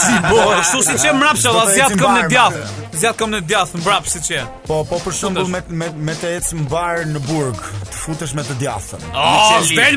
si 0.00 0.14
po, 0.26 0.36
ashtu 0.58 0.82
si 0.84 0.96
çe 1.02 1.12
mrapsha, 1.16 1.50
vaz 1.56 1.72
zjat 1.74 1.92
kom 2.00 2.12
në 2.14 2.28
djath. 2.28 2.56
Zjat 2.92 3.18
kom 3.18 3.30
në 3.32 3.40
djath 3.48 3.72
mbrap 3.80 4.06
si 4.10 4.20
çe. 4.26 4.42
Po, 4.66 4.82
po 4.84 4.98
për 5.04 5.12
shembull 5.20 5.48
me 5.48 5.60
me 5.68 5.88
me 5.96 6.14
të 6.20 6.34
ecë 6.40 6.56
mbar 6.66 7.06
në 7.14 7.20
burg, 7.30 7.56
të 7.90 7.96
futesh 8.04 8.34
me 8.36 8.42
të 8.44 8.54
djathën. 8.62 9.00
O, 9.14 9.30
oh, 9.30 9.56
shpel 9.70 9.96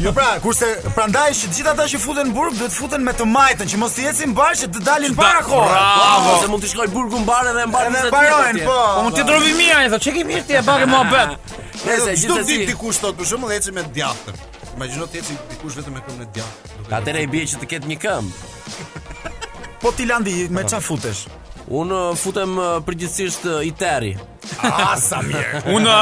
Jo 0.00 0.12
pra, 0.16 0.38
kurse 0.40 0.66
prandaj 0.96 1.32
që 1.36 1.48
gjithë 1.54 1.72
ata 1.74 1.84
që 1.90 1.98
futen 2.00 2.24
në 2.30 2.32
burg 2.32 2.54
duhet 2.58 2.72
futen 2.72 3.04
me 3.04 3.12
të 3.12 3.26
majtën, 3.28 3.66
që 3.68 3.76
mos 3.82 3.92
të 3.92 4.06
ecin 4.10 4.30
mbar 4.32 4.52
që 4.56 4.70
të 4.72 4.80
dalin 4.86 5.14
para 5.18 5.42
kohë. 5.44 5.66
Bravo, 5.74 6.38
se 6.40 6.48
mund 6.48 6.62
të 6.64 6.70
shkoj 6.72 6.88
burgu 6.94 7.18
mbar 7.20 7.44
edhe 7.52 7.66
mbar. 7.68 7.84
Ne 7.92 8.08
mbarojnë, 8.08 8.64
po. 8.64 8.78
Po 8.96 9.02
mund 9.04 9.16
të 9.18 9.24
drovi 9.28 9.52
mirë, 9.60 9.90
thotë, 9.92 10.04
çeki 10.06 10.24
mirë 10.30 10.46
ti 10.48 10.56
e 10.56 10.62
bake 10.64 10.86
mohabet. 10.88 11.36
Nëse 11.84 12.16
gjithë 12.22 12.46
ditë 12.48 12.70
dikush 12.72 12.98
thotë 13.02 13.18
për 13.20 13.26
shembull 13.34 13.52
ecim 13.58 13.74
me 13.76 13.84
djathën. 13.94 14.46
Imagjino 14.80 15.04
ti 15.12 15.18
ecin 15.20 15.36
dikush 15.52 15.74
vetëm 15.76 15.92
me 15.98 16.00
këmbën 16.00 16.22
e 16.24 16.26
djathtë. 16.36 16.86
Atëra 16.96 17.20
i 17.20 17.26
bie 17.28 17.42
që 17.44 17.58
të 17.60 17.66
ketë 17.68 17.88
një 17.90 17.96
këmbë. 18.00 18.30
po 19.82 19.90
ti 19.92 20.06
landi 20.08 20.46
me 20.56 20.62
çfarë 20.64 20.84
futesh? 20.86 21.20
Unë 21.80 21.98
uh, 22.06 22.16
futem 22.16 22.54
uh, 22.56 22.70
përgjithsisht 22.88 23.44
uh, 23.44 23.58
i 23.60 23.74
teri. 23.76 24.14
Ah, 24.64 24.96
sa 24.96 25.20
mirë. 25.20 25.60
Unë 25.76 25.96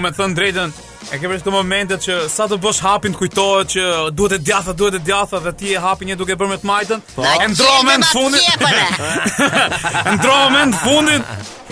me 0.06 0.08
thën 0.16 0.32
drejtën 0.38 0.72
E 1.10 1.18
ke 1.20 1.28
vërtet 1.28 1.52
momentet 1.52 2.04
që 2.06 2.16
sa 2.30 2.46
të 2.48 2.58
bësh 2.62 2.82
hapin 2.86 3.14
të 3.16 3.20
kujtohet 3.20 3.72
që 3.74 3.86
duhet 4.16 4.34
të 4.36 4.38
djatha, 4.46 4.74
duhet 4.78 4.94
të 4.96 5.02
djatha 5.08 5.40
dhe 5.46 5.52
ti 5.60 5.72
e 5.74 5.80
hapi 5.82 6.06
një 6.08 6.16
duke 6.20 6.36
bërë 6.38 6.52
me 6.54 6.58
të 6.62 6.68
majtën. 6.70 7.02
Po. 7.16 7.24
E 7.42 7.48
ndromen 7.56 8.04
në 8.04 8.12
fundin. 8.12 8.70
E 10.00 10.14
ndromen 10.18 10.70
në 10.72 10.80
fundin. 10.84 11.22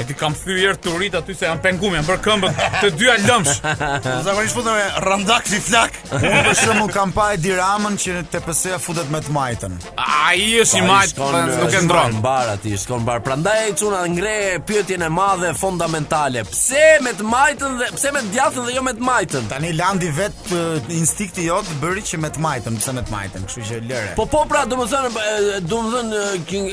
E 0.01 0.05
ti 0.09 0.15
kam 0.17 0.33
thyer 0.37 0.77
turit 0.81 1.13
aty 1.19 1.35
se 1.37 1.45
janë 1.45 1.61
pengum, 1.65 1.93
janë 1.97 2.07
bërë 2.09 2.23
këmbën 2.25 2.55
të 2.81 2.89
dyja 2.97 3.15
lëmsh. 3.27 3.57
Po, 4.05 4.13
zakonisht 4.27 4.55
futen 4.57 4.77
me 4.79 5.01
randak 5.07 5.49
si 5.51 5.59
flak. 5.63 5.99
Unë 6.21 6.43
për 6.47 6.57
shembull 6.63 6.93
kam 6.95 7.13
pa 7.15 7.27
diramën 7.39 7.99
që 8.03 8.15
te 8.33 8.41
PS-ja 8.45 8.79
futet 8.83 9.11
me 9.13 9.21
të 9.23 9.35
majtën. 9.37 9.75
Ai 10.01 10.47
është 10.63 10.81
i 10.81 10.85
majt, 10.87 11.13
pra, 11.19 11.43
nuk 11.59 11.77
e 11.77 11.83
ndron. 11.85 12.17
Mbar 12.23 12.53
aty, 12.57 12.75
shkon 12.81 13.05
mbar. 13.05 13.21
Prandaj 13.27 13.75
çuna 13.83 14.01
ngre 14.09 14.37
pyetjen 14.67 15.05
e 15.05 15.11
madhe 15.13 15.53
fundamentale. 15.61 16.47
Pse 16.49 16.87
me 17.05 17.13
të 17.19 17.29
majtën 17.29 17.77
dhe 17.83 17.91
pse 17.99 18.15
me 18.17 18.25
djathën 18.33 18.71
dhe 18.71 18.79
jo 18.79 18.87
me 18.89 18.97
të 18.97 19.05
majtën? 19.05 19.20
majtën. 19.21 19.47
Tani 19.49 19.73
landi 19.77 20.11
vet 20.11 20.53
uh, 20.53 20.93
instikti 20.95 21.45
jot 21.47 21.67
bëri 21.83 22.03
që 22.07 22.19
me 22.23 22.29
të 22.33 22.41
majtën, 22.41 22.77
pse 22.81 22.93
me 22.97 23.03
të 23.07 23.13
majtën, 23.13 23.45
kështu 23.49 23.65
që 23.71 23.81
lëre. 23.91 24.15
Po 24.17 24.25
po 24.33 24.45
pra, 24.51 24.63
domethënë, 24.69 25.25
domethënë 25.67 26.21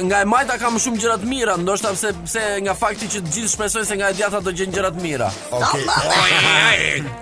nga 0.10 0.22
e 0.24 0.28
majta 0.28 0.58
ka 0.62 0.72
më 0.72 0.82
shumë 0.84 1.02
gjëra 1.02 1.18
të 1.22 1.30
mira, 1.32 1.56
ndoshta 1.62 1.92
pse 1.96 2.12
pse 2.24 2.44
nga 2.66 2.76
fakti 2.80 3.10
që 3.16 3.24
të 3.26 3.34
gjithë 3.36 3.52
shpresojnë 3.54 3.90
se 3.90 3.98
nga 4.00 4.12
e 4.14 4.18
djatha 4.20 4.42
do 4.48 4.54
gjen 4.58 4.74
gjëra 4.76 4.92
të 4.96 5.04
mira. 5.04 5.30
Okej. 5.58 5.86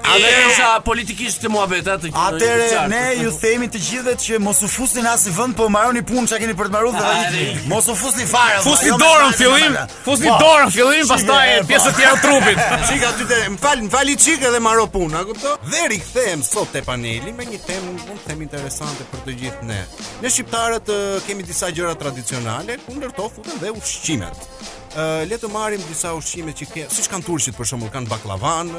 A 0.05 0.17
dhe 0.21 0.51
sa 0.59 0.69
politikisht 0.89 1.43
të 1.43 1.51
muhabet 1.55 1.89
atë? 1.95 2.13
Atëre 2.25 2.85
ne 2.91 3.03
ju 3.23 3.33
themi 3.41 3.69
të 3.73 3.81
gjithëve 3.85 4.17
që 4.25 4.39
mos 4.45 4.61
u 4.63 4.69
fusni 4.75 5.03
në 5.05 5.15
asnjë 5.15 5.35
vend, 5.39 5.57
po 5.57 5.69
marroni 5.73 6.03
punë 6.07 6.29
që 6.33 6.41
keni 6.43 6.57
për 6.59 6.69
të 6.69 6.75
marrur. 6.77 6.95
dhe 6.95 7.69
mos 7.71 7.87
u 7.87 7.95
fusni 7.95 8.25
fare. 8.33 8.61
Fusni 8.67 8.87
jo 8.87 8.95
jo 8.95 8.97
po, 8.99 9.05
dorën 9.05 9.33
fillim, 9.39 9.75
fusni 10.05 10.31
dorën 10.43 10.71
fillim, 10.71 11.07
pastaj 11.07 11.49
po. 11.61 11.67
pjesa 11.67 11.89
të 11.91 11.97
tjera 11.97 12.15
trupit. 12.21 12.59
Çika 12.89 13.09
ty 13.17 13.23
të, 13.29 13.37
më 13.55 13.63
fal, 13.65 13.81
më 13.85 14.17
çik 14.25 14.43
edhe 14.49 14.61
punë 14.95 15.14
na 15.15 15.23
kupto? 15.25 15.51
Dhe 15.71 15.83
rikthehem 15.91 16.41
sot 16.43 16.67
te 16.75 16.81
paneli 16.85 17.31
me 17.37 17.45
një 17.47 17.59
temë 17.63 17.83
mund 17.95 18.23
them 18.27 18.41
interesante 18.43 19.05
për 19.13 19.21
të 19.25 19.35
gjithë 19.41 19.67
ne. 19.69 19.77
Ne 20.23 20.31
shqiptarët 20.33 20.91
kemi 21.27 21.45
disa 21.51 21.69
gjëra 21.75 21.93
tradicionale 22.01 22.75
ku 22.83 22.97
ndërto 22.97 23.29
futen 23.37 23.61
dhe 23.61 23.71
ushqimet. 23.79 24.49
Uh, 24.95 25.21
le 25.27 25.35
të 25.39 25.49
marrim 25.51 25.81
disa 25.89 26.13
ushqime 26.15 26.53
që 26.55 26.67
ke, 26.71 26.83
siç 26.97 27.07
kanë 27.11 27.25
turqit 27.27 27.55
për 27.57 27.67
shembull, 27.71 27.89
kanë 27.95 28.11
baklavan, 28.11 28.69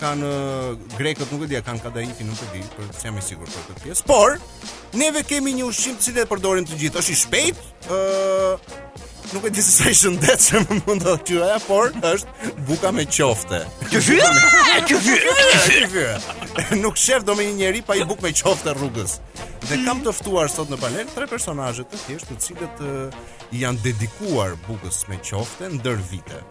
kanë 0.00 0.30
grekët, 0.98 1.30
nuk 1.34 1.46
e 1.46 1.50
di, 1.52 1.58
kanë 1.70 1.82
kadaifi, 1.86 2.26
nuk 2.28 2.42
e 2.46 2.50
di, 2.52 2.60
por 2.76 2.92
jam 3.10 3.18
i 3.18 3.24
sigurt 3.30 3.54
për 3.56 3.64
këtë 3.72 3.84
pjesë. 3.88 4.06
Por 4.10 4.36
neve 5.00 5.24
kemi 5.26 5.54
një 5.58 5.66
ushqim 5.70 5.98
të 5.98 6.08
cilin 6.08 6.22
e 6.24 6.28
përdorim 6.30 6.68
të 6.70 6.78
gjithë. 6.82 7.02
Është 7.02 7.14
i 7.16 7.20
shpejtë, 7.24 7.66
ë 7.84 7.98
uh, 7.98 9.10
Nuk 9.32 9.44
e 9.46 9.54
di 9.54 9.62
se 9.62 9.72
sa 9.72 9.88
i 9.88 9.94
shëndetshëm 9.96 10.64
më 10.68 10.76
mund 10.84 11.04
të 11.06 11.12
thëj 11.24 11.40
ajo, 11.46 11.60
por 11.66 11.94
është 12.06 12.50
buka 12.68 12.90
me 12.92 13.04
qofte. 13.08 13.60
Kjo 13.88 14.02
fyë, 14.04 14.28
kjo 14.88 15.00
Nuk 16.82 17.00
shef 17.00 17.24
do 17.24 17.32
me 17.38 17.46
një 17.48 17.54
njerëz 17.62 17.86
pa 17.88 17.96
i 17.96 18.04
buk 18.06 18.20
me 18.22 18.34
qofte 18.36 18.74
rrugës. 18.76 19.16
Dhe 19.64 19.80
kam 19.86 20.04
të 20.04 20.12
ftuar 20.20 20.52
sot 20.52 20.68
në 20.68 20.78
panel 20.82 21.08
tre 21.14 21.26
personazhe 21.30 21.86
të 21.88 22.00
thjeshtë 22.04 22.34
të 22.34 22.46
cilët 22.46 23.52
janë 23.62 23.84
dedikuar 23.86 24.58
bukës 24.68 25.06
me 25.08 25.16
qofte 25.24 25.72
ndër 25.78 26.00
vite. 26.10 26.42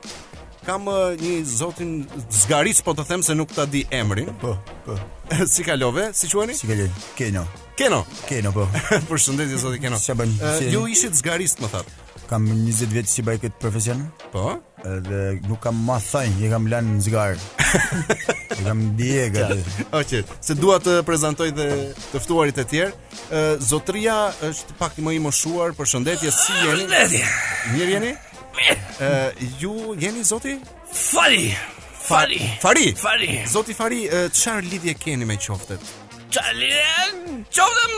Kam 0.65 0.87
një 1.19 1.37
zotin 1.45 2.07
zgaris 2.31 2.81
po 2.81 2.95
të 2.95 3.05
them 3.09 3.21
se 3.23 3.35
nuk 3.35 3.51
ta 3.53 3.67
di 3.69 3.83
emrin. 3.93 4.31
Po, 4.41 4.55
po. 4.85 4.95
Si 5.45 5.61
kalove? 5.67 6.09
Si 6.15 6.31
quheni? 6.31 6.55
Si 6.57 6.69
kalove? 6.69 7.03
Keno. 7.19 7.43
Keno. 7.77 7.99
Keno 8.29 8.53
po. 8.55 8.65
Përshëndetje 9.11 9.59
zoti 9.61 9.83
Keno. 9.83 9.99
Ju 10.71 10.87
ishit 10.89 11.19
zgarist 11.19 11.59
më 11.65 11.69
thatë 11.75 11.99
kam 12.33 12.47
20 12.49 12.89
vjetë 12.95 13.11
si 13.13 13.21
bëjë 13.25 13.41
këtë 13.43 13.61
profesion 13.61 13.99
Po? 14.33 14.55
Dhe 14.83 15.19
nuk 15.45 15.59
kam 15.63 15.77
ma 15.87 15.99
thajnë, 16.01 16.41
i 16.41 16.49
kam 16.51 16.65
lanë 16.71 16.95
në 16.97 17.03
zgarë 17.07 17.49
I 18.57 18.65
kam 18.65 18.81
diega 18.97 19.51
dhe 19.53 20.23
se 20.43 20.55
dua 20.57 20.79
të 20.83 20.95
prezentoj 21.07 21.49
dhe 21.55 21.67
tëftuarit 22.11 22.57
e 22.63 22.67
tjerë 22.73 23.61
Zotria 23.69 24.15
është 24.49 24.77
pak 24.81 24.97
më 25.05 25.13
i 25.17 25.21
moshuar 25.27 25.73
për 25.77 25.91
shëndetje 25.93 26.33
si 26.39 26.57
jeni 26.65 26.89
Mërë 26.91 27.89
jeni? 27.89 28.13
Mërë 28.57 28.99
jeni? 28.99 29.55
Ju 29.61 29.77
jeni 30.01 30.25
zoti? 30.29 30.57
Fali! 30.93 31.47
Fali! 32.03 32.41
Fali! 32.97 33.33
Zoti 33.53 33.73
Fari, 33.77 34.03
qëar 34.33 34.65
lidhje 34.67 34.97
keni 34.99 35.25
me 35.29 35.37
qoftet? 35.39 35.81
Qalire, 36.33 37.41
qoftëm, 37.53 37.97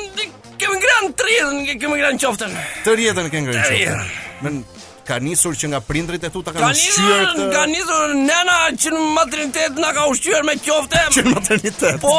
kemi 0.60 0.76
ngrën 0.82 1.08
të 1.16 1.26
rjetën, 1.30 1.80
kemi 1.80 1.98
ngrën 2.02 2.18
qoftën. 2.20 2.56
Të 2.84 2.94
rjetën 3.00 3.28
kemi 3.32 3.48
ngrën 3.48 3.62
qoftën. 3.64 4.64
ka 5.06 5.20
nisur 5.22 5.54
që 5.54 5.68
nga 5.70 5.80
prindrit 5.86 6.24
e 6.24 6.30
tu 6.34 6.42
ta 6.44 6.52
kanë 6.52 6.66
ushqyer 6.74 7.26
këtë. 7.26 7.50
Ka 7.54 7.62
nisur 7.70 8.16
nena 8.18 8.56
që 8.74 8.90
në 8.92 9.02
maternitet 9.16 9.76
na 9.80 9.92
ka 9.96 10.08
ushqyer 10.12 10.42
me 10.48 10.56
çoftë. 10.66 11.04
Që 11.16 11.22
në 11.26 11.32
maternitet. 11.36 12.00
Po, 12.02 12.16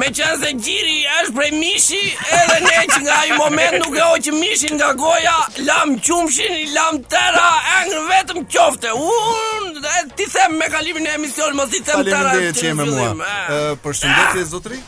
me 0.00 0.08
qenë 0.16 0.38
se 0.40 0.50
gjiri 0.64 0.96
është 1.20 1.34
prej 1.36 1.50
mishi, 1.58 2.00
edhe 2.38 2.56
ne 2.64 2.80
që 2.94 2.98
nga 3.04 3.14
ai 3.20 3.36
moment 3.42 3.76
nuk 3.84 3.96
e 3.98 4.00
hoq 4.08 4.26
mishin 4.40 4.74
nga 4.80 4.88
goja, 5.04 5.36
lam 5.68 5.94
qumshin, 6.00 6.56
lam 6.74 6.94
tëra 7.12 7.44
engër 7.82 8.02
vetëm 8.12 8.40
çoftë. 8.56 8.90
Un, 8.96 9.70
ti 10.16 10.24
them 10.32 10.56
me 10.64 10.70
kalimin 10.72 11.06
e 11.06 11.10
emisionit, 11.20 11.54
mos 11.60 11.74
i 11.76 11.82
them 11.84 12.02
tera. 12.08 12.32
Faleminderit 12.32 12.56
që 12.64 12.66
jemi 12.70 12.84
me 12.88 13.06
mua. 13.12 13.62
përshëndetje 13.84 14.44
zotri. 14.56 14.80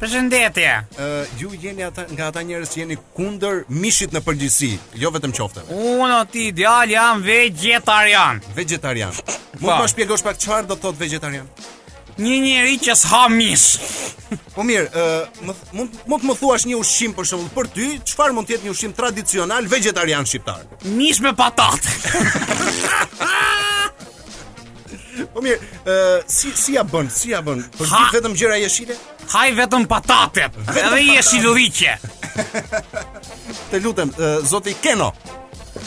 Përshëndetje. 0.00 0.68
Ë 0.96 1.06
uh, 1.06 1.32
ju 1.36 1.50
jeni 1.60 1.82
ata 1.84 2.06
nga 2.08 2.30
ata 2.30 2.40
njerëz 2.40 2.70
që 2.72 2.78
jeni 2.80 2.96
kundër 3.16 3.58
mishit 3.82 4.14
në 4.16 4.22
përgjithësi, 4.24 4.70
jo 5.02 5.10
vetëm 5.12 5.34
qofteve. 5.36 5.76
Unë 5.76 6.20
ti 6.32 6.46
djal 6.56 6.88
jam 6.88 7.20
vegetarian. 7.26 8.40
Vegetarian. 8.56 9.12
Po. 9.12 9.60
Mund 9.60 9.74
të 9.74 9.82
më 9.84 9.90
shpjegosh 9.92 10.24
pak 10.24 10.40
çfarë 10.40 10.70
do 10.70 10.78
thot 10.80 10.96
vegetarian? 11.02 11.44
Një 12.20 12.38
njeri 12.46 12.78
që 12.80 12.96
s'ha 12.96 13.26
mish 13.32 13.66
po 14.56 14.64
mirë, 14.64 14.88
ë 14.88 15.06
uh, 15.18 15.60
mund 15.76 16.00
mund 16.08 16.24
të 16.24 16.30
më 16.32 16.38
thuash 16.40 16.66
një 16.70 16.80
ushqim 16.80 17.12
për 17.18 17.28
shembull 17.34 17.52
për 17.60 17.70
ty, 17.76 17.90
çfarë 18.14 18.38
mund 18.38 18.48
të 18.48 18.56
jetë 18.56 18.70
një 18.70 18.72
ushqim 18.74 18.96
tradicional 18.96 19.68
vegetarian 19.72 20.24
shqiptar? 20.28 20.64
Mish 20.96 21.20
me 21.24 21.34
patate. 21.36 21.92
po 25.36 25.44
mirë, 25.44 25.60
uh, 25.84 26.18
si 26.24 26.56
si 26.56 26.80
ja 26.80 26.88
bën? 26.88 27.12
Si 27.12 27.36
ja 27.36 27.44
bën? 27.44 27.66
Për 27.76 27.92
ti 27.92 28.06
vetëm 28.16 28.40
gjëra 28.40 28.58
jeshile? 28.64 28.96
Haj 29.30 29.50
vetëm 29.54 29.84
patatet 29.90 30.56
Edhe 30.74 30.98
i 31.06 31.14
e 31.16 31.22
shiluriqe 31.22 31.96
Të 33.70 33.82
lutem, 33.84 34.12
zote 34.50 34.72
i 34.74 34.78
keno 34.86 35.10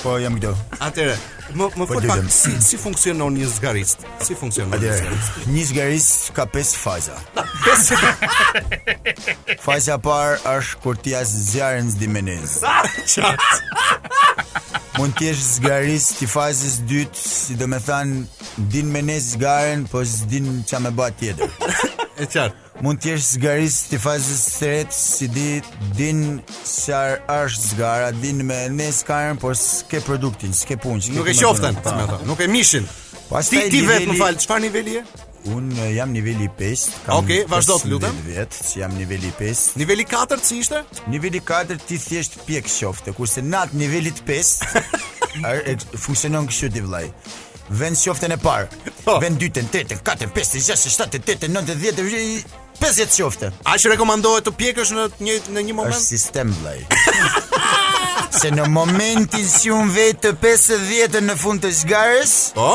Po 0.01 0.15
jam 0.23 0.37
gdo 0.39 0.53
Atere, 0.79 1.17
Më 1.53 1.67
më 1.77 1.85
po 1.85 2.01
si 2.33 2.49
si 2.65 2.75
funksionon 2.81 3.35
një 3.37 3.45
zgarist? 3.53 4.01
Si 4.25 4.33
funksionon? 4.37 4.73
Një 4.81 4.93
zgarist, 4.97 5.43
një 5.53 5.65
zgarist 5.69 6.31
ka 6.33 6.45
pesë 6.49 6.77
faza. 6.81 7.17
Pesë. 7.65 9.59
Faza 9.61 9.99
parë 10.01 10.39
është 10.55 10.81
kur 10.83 10.97
ti 11.05 11.13
as 11.17 11.29
zjarrin 11.51 11.91
në 11.93 11.99
dimenin. 12.01 12.41
Çfarë? 12.49 13.53
Mund 14.97 15.13
të 15.17 15.29
jesh 15.29 15.45
zgarist 15.57 16.17
ti 16.21 16.27
fazës 16.29 16.81
dytë, 16.89 17.21
si 17.21 17.55
do 17.61 17.65
të 17.69 17.81
them, 17.87 18.17
din 18.73 18.89
me 18.93 19.01
ne 19.05 19.15
zgarën, 19.21 19.87
po 19.89 20.03
s'din 20.05 20.61
ç'a 20.69 20.77
më 20.85 20.91
bëhet 20.97 21.21
tjetër. 21.21 21.55
E 22.13 22.27
qartë. 22.29 22.53
Mund 22.85 22.99
të 23.01 23.09
jesh 23.15 23.25
zgarist 23.39 23.87
ti 23.89 23.97
fazës 24.01 24.41
së 24.53 24.59
tretë, 24.59 24.93
si 25.01 25.25
di, 25.33 25.47
din 25.97 26.19
çfarë 26.61 27.15
është 27.39 27.63
zgara, 27.73 28.11
din 28.21 28.43
me 28.45 28.59
ne 28.69 28.91
zgarën, 28.93 29.39
po 29.41 29.49
s'ke 29.57 29.97
produktin, 30.05 30.53
s'ke 30.53 30.77
punjë, 30.77 31.07
s'ke. 31.09 31.17
Nuk 31.17 31.31
e 31.31 31.33
qoftën, 31.45 31.77
më 31.83 32.23
Nuk 32.27 32.39
e 32.39 32.47
mishin. 32.51 32.85
Pastaj 33.29 33.69
ti 33.71 33.81
vetë 33.87 34.09
më 34.11 34.19
fal, 34.19 34.37
çfarë 34.39 34.67
niveli 34.67 34.97
je? 34.99 35.03
Un 35.53 35.65
jam 35.91 36.11
niveli 36.15 36.47
5. 36.59 36.83
Kam 37.05 37.19
Okej, 37.19 37.43
vazhdo 37.51 37.75
të 37.81 37.89
lutem. 37.91 38.15
Vet, 38.29 38.53
si 38.55 38.79
jam 38.79 38.93
niveli 38.95 39.31
5. 39.39 39.73
Niveli 39.81 40.05
4 40.07 40.47
si 40.47 40.61
ishte? 40.63 40.83
Niveli 41.11 41.41
4 41.43 41.79
ti 41.87 41.97
thjesht 41.99 42.39
pjek 42.47 42.69
qoftë, 42.71 43.15
kurse 43.17 43.43
nat 43.43 43.73
niveli 43.75 44.13
5. 44.23 44.69
Funksionon 46.05 46.47
kështu 46.47 46.71
ti 46.77 46.85
vllai. 46.85 47.07
Vën 47.73 47.95
qoftën 47.97 48.35
e 48.35 48.39
parë. 48.43 48.69
Po. 49.03 49.17
Vën 49.23 49.37
dytën, 49.39 49.67
tretën, 49.73 50.01
katën, 50.05 50.31
pestën, 50.35 50.63
gjashtën, 50.69 50.91
shtatën, 50.91 51.23
tetën, 51.23 51.53
nëntën, 51.55 51.79
10, 51.89 52.61
pesëdhjetën 52.79 53.23
qoftën. 53.23 53.61
A 53.67 53.75
që 53.79 53.93
rekomandohet 53.97 54.47
të 54.47 54.55
pjekësh 54.59 54.95
në 54.95 55.09
një 55.23 55.39
në 55.57 55.67
një 55.69 55.77
moment? 55.79 55.95
Është 55.95 56.11
sistem 56.13 56.51
vllai. 56.61 56.79
Se 58.33 58.49
në 58.49 58.63
momentin 58.73 59.45
si 59.45 59.69
unë 59.73 59.93
vetë 59.93 60.31
të 60.33 60.33
50 60.41 61.25
në 61.27 61.35
fund 61.39 61.61
të 61.63 61.69
zgarës 61.83 62.31
Po? 62.57 62.69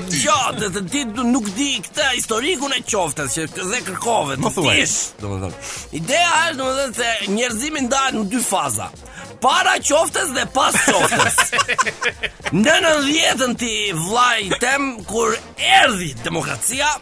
në 0.61 0.71
të 0.79 0.83
ti 0.93 1.03
nuk 1.27 1.51
di 1.57 1.69
këta 1.85 2.13
historikun 2.15 2.77
e 2.79 2.83
qofte, 2.87 3.27
që 3.35 3.49
dhe 3.67 3.83
kërkove, 3.89 4.39
të 4.41 4.55
tish. 4.71 4.99
Ideja 5.99 6.41
është, 6.55 6.91
dhe, 7.01 7.11
njerëzimin 7.35 7.91
dajë 7.93 8.17
në 8.21 8.25
dy 8.33 8.45
faza 8.47 8.93
para 9.43 9.75
qoftës 9.83 10.31
dhe 10.39 10.45
pas 10.55 10.77
qoftës. 10.87 11.53
Në 12.63 12.77
nëndjetën 12.85 13.57
ti 13.59 13.75
vlaj 14.05 14.43
tem, 14.63 14.87
kur 15.11 15.35
erdi 15.83 16.13
demokracia, 16.23 16.93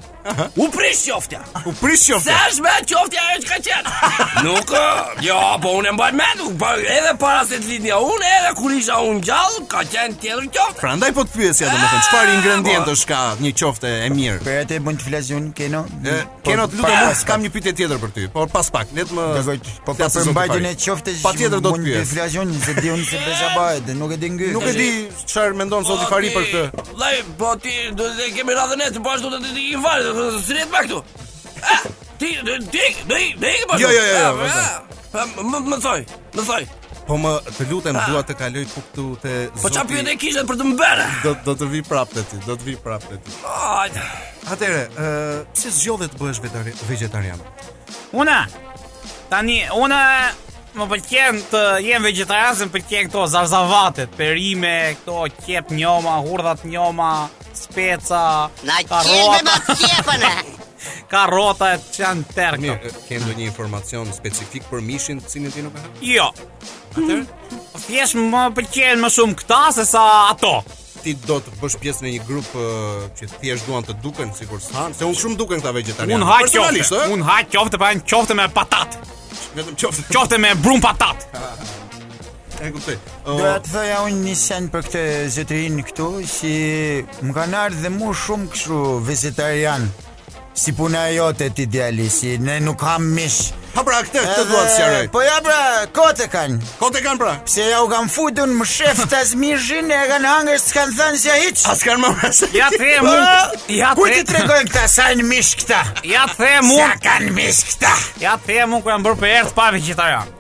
U 0.56 0.68
prish 0.72 1.06
qoftja. 1.09 1.40
U 1.66 1.72
prish 1.80 2.09
qoftja. 2.12 2.33
Sa 2.37 2.48
është 2.50 2.64
më 2.64 2.72
qoftja 2.92 3.22
ajo 3.30 3.40
që 3.42 3.48
ka 3.48 3.59
qenë? 3.66 3.92
Nuk, 4.44 4.72
eh, 4.76 5.20
jo, 5.24 5.37
po 5.62 5.72
unë 5.80 5.92
mbaj 5.96 6.11
mend, 6.20 6.42
po 6.61 6.70
edhe 6.78 7.14
para 7.20 7.44
se 7.48 7.59
të 7.62 7.70
lidhja 7.70 7.98
unë, 8.04 8.26
edhe 8.37 8.52
kur 8.59 8.74
isha 8.76 8.98
unë 9.09 9.22
gjallë, 9.28 9.62
ka 9.72 9.83
qenë 9.94 10.18
tjetër 10.22 10.48
qoftë. 10.56 10.78
Prandaj 10.83 11.12
po 11.16 11.24
të 11.26 11.37
pyesja 11.40 11.70
domethënë, 11.72 12.02
çfarë 12.09 12.26
ah, 12.26 12.37
ingredientësh 12.38 13.04
po. 13.04 13.11
ka 13.14 13.20
një 13.40 13.54
qoftë 13.62 13.92
e 13.92 14.11
mirë? 14.18 14.40
Për 14.44 14.61
atë 14.66 14.80
mund 14.87 15.00
të 15.02 15.09
flasjun 15.09 15.48
keno. 15.59 15.85
E, 16.04 16.16
po, 16.37 16.44
keno, 16.50 16.68
të 16.72 16.80
lutem, 16.80 16.96
unë 17.06 17.26
kam 17.30 17.44
një 17.46 17.52
pyetje 17.56 17.74
tjetër 17.80 18.02
për 18.04 18.14
ty, 18.18 18.28
por 18.37 18.52
pas 18.54 18.70
pak, 18.76 18.92
le 18.98 19.09
të 19.09 19.16
më 19.16 19.26
po 19.88 19.96
pa 19.96 19.98
po, 20.02 20.11
për 20.18 20.30
mbajtjen 20.35 20.68
e 20.72 20.74
qoftë. 20.85 21.16
Patjetër 21.24 21.64
do 21.64 21.72
të 21.72 21.85
pyes. 21.87 21.96
Mund 21.96 22.04
të 22.04 22.14
flasjun 22.14 22.54
se 22.66 22.76
di 22.80 22.92
unë 22.94 23.09
se 23.11 23.22
beza 23.24 23.50
bëhet, 23.56 23.92
nuk 24.00 24.14
e 24.14 24.20
di 24.24 24.33
ngjy. 24.37 24.52
Nuk 24.54 24.68
e 24.68 24.76
di 24.78 24.90
çfarë 25.24 25.56
mendon 25.62 25.88
zoti 25.88 26.09
Fari 26.11 26.30
për 26.35 26.48
këtë. 26.50 26.87
Vllai, 26.96 27.12
po 27.38 27.52
ti 27.62 27.76
do 27.96 28.09
të 28.18 28.30
kemi 28.37 28.56
radhën 28.59 28.87
e 28.88 28.90
të 28.96 29.02
bash 29.04 29.22
do 29.24 29.30
të 29.33 29.40
të 29.46 29.59
i 29.62 29.68
falë. 29.85 30.10
Zret 30.44 30.68
pak 30.70 30.88
tu. 30.88 30.99
Ti 32.18 32.38
ti 32.44 32.83
ti 33.09 33.23
ti 33.38 33.55
po. 33.68 33.75
Jo, 33.79 33.88
jo 33.90 34.03
jo 34.03 34.16
jo. 34.18 34.44
Ah, 34.44 34.83
ah, 35.12 35.27
më 35.42 35.59
më 35.70 35.79
thoj. 35.85 36.01
Më 36.37 36.42
thoj. 36.46 36.62
Po 37.07 37.16
më 37.18 37.33
të 37.57 37.66
lutem 37.70 37.96
ah. 37.99 38.07
dua 38.11 38.23
të 38.27 38.35
kaloj 38.38 38.64
po 38.70 38.83
këtu 38.87 39.05
te 39.23 39.33
Po 39.59 39.70
çfarë 39.73 39.88
pyet 39.90 40.11
e 40.12 40.18
kishën 40.20 40.46
për 40.46 40.59
të 40.61 40.66
më 40.68 40.75
bërë? 40.81 41.07
Do 41.46 41.55
të 41.59 41.66
vi 41.73 41.81
prapë 41.87 42.14
te 42.18 42.25
ti, 42.31 42.38
do 42.46 42.55
të 42.57 42.64
vi 42.68 42.75
prapë 42.79 43.09
te 43.14 43.18
ti. 43.25 43.38
Atëre, 44.53 44.85
ë 44.87 45.40
si 45.59 45.73
zgjodhe 45.81 46.09
të 46.12 46.20
bëhesh 46.20 46.42
vegetarian? 46.90 47.40
Una 48.14 48.44
tani 49.31 49.62
una 49.79 50.01
më 50.79 50.87
pëlqen 50.92 51.42
të 51.51 51.62
jem 51.88 52.03
vegetarian, 52.07 52.68
më 52.70 52.83
këto 52.90 53.25
zarzavatet, 53.27 54.12
perime, 54.16 54.94
këto 55.01 55.25
qep 55.46 55.73
njoma, 55.75 56.14
hurdat 56.27 56.62
njoma, 56.64 57.29
speca. 57.61 58.23
Na 58.66 58.77
qelme 59.05 59.40
ma 59.44 59.57
qefën 59.77 60.25
e. 60.27 60.33
Karota 61.12 61.68
e 61.75 61.81
që 61.92 62.03
janë 62.05 62.23
terkë. 62.35 62.61
Mirë, 62.70 62.92
kemë 63.09 63.29
do 63.29 63.35
një 63.37 63.46
informacion 63.51 64.09
specifik 64.16 64.64
për 64.70 64.85
mishin 64.87 65.20
të 65.20 65.33
cilin 65.35 65.53
ti 65.55 65.64
nuk 65.66 65.77
e 65.77 65.83
ha? 65.83 65.94
Jo. 66.09 66.29
Atër? 66.96 67.25
Fjesh 67.85 68.14
po 68.16 68.25
më 68.33 68.44
pëlqen 68.57 69.03
më 69.05 69.11
shumë 69.16 69.38
këta 69.42 69.61
se 69.79 69.85
sa 69.90 70.05
ato 70.33 70.55
ti 71.05 71.14
do 71.27 71.37
të 71.40 71.55
bësh 71.62 71.75
pjesë 71.81 72.05
në 72.07 72.11
një 72.14 72.25
grup 72.29 72.49
që 73.16 73.29
thjesht 73.38 73.64
duan 73.68 73.87
të 73.88 73.94
duken 74.05 74.33
sikur 74.37 74.61
s'han, 74.61 74.92
se 74.96 75.07
unë 75.09 75.16
shumë 75.20 75.38
duken 75.40 75.62
këta 75.62 75.73
vegetarianë. 75.79 76.20
Unë 76.20 76.29
ha 76.29 76.37
qoftë, 76.44 77.01
unë 77.14 77.25
ha 77.29 77.37
qoftë 77.55 77.81
pa 77.81 77.88
po 77.88 78.05
qofte 78.14 78.37
me 78.40 78.49
patat. 78.59 78.99
Vetëm 79.57 79.79
qoftë. 79.81 80.09
Qofte 80.14 80.40
me 80.44 80.53
brum 80.64 80.83
patat. 80.85 81.25
E 82.61 82.68
kuptoj. 82.75 82.96
Uh, 83.25 83.57
të 83.64 83.70
thoja 83.73 84.03
unë 84.09 84.27
një 84.27 84.35
send 84.37 84.70
për 84.75 84.83
këtë 84.88 85.03
zotërin 85.35 85.79
këtu, 85.88 86.09
si 86.29 86.51
më 87.25 87.35
kanë 87.37 87.56
ardhur 87.67 87.87
dhe 87.87 87.92
më 87.96 88.11
shumë 88.27 88.50
kështu 88.52 88.81
vegetarian. 89.06 89.87
Si 90.61 90.75
puna 90.77 91.06
jote 91.15 91.46
ti 91.56 91.65
djali, 91.71 92.08
si 92.13 92.35
ne 92.42 92.58
nuk 92.61 92.83
ham 92.85 93.06
mish. 93.17 93.46
Ha 93.73 93.85
pra 93.87 94.00
këtë 94.04 94.23
të 94.27 94.42
duat 94.50 94.67
të 94.67 94.73
sjaroj. 94.75 95.06
Po 95.15 95.23
ja 95.25 95.37
pra, 95.46 95.61
kote 95.96 96.27
kanë. 96.33 96.58
Kote 96.81 97.00
kanë 97.04 97.23
pra. 97.23 97.33
Se 97.48 97.65
ja 97.71 97.79
u 97.85 97.88
kanë 97.88 98.13
futur 98.13 98.50
më 98.52 98.67
shef 98.69 99.00
të 99.08 99.21
zmirzhin 99.31 99.88
e 99.94 100.00
kanë 100.11 100.29
hangër 100.29 100.58
s'kan 100.61 100.92
thënë 100.98 101.21
si 101.23 101.31
a 101.33 101.37
hiq. 101.38 101.63
A 101.65 101.94
më 102.02 102.11
Ja 102.58 102.67
the 102.75 102.77
po, 102.77 103.06
mu. 103.06 103.15
Ja 103.73 103.94
the. 103.94 104.00
Kujti 104.02 104.27
të 104.29 104.37
regojnë 104.40 104.73
këta, 104.75 104.85
sa 104.98 105.06
në 105.15 105.25
mish 105.33 105.54
këta. 105.63 105.81
Ja 106.13 106.27
the 106.37 106.50
mu. 106.67 106.75
Sa 106.83 106.90
kanë 107.08 107.31
mish 107.40 107.65
këta. 107.71 107.94
Ja 108.27 108.35
the 108.44 108.67
mu, 108.67 108.83
kërë 108.85 108.98
më 108.98 109.06
bërë 109.08 109.21
për 109.25 109.38
ertë 109.38 109.56
pa 109.63 109.71
vegetarian. 109.79 110.37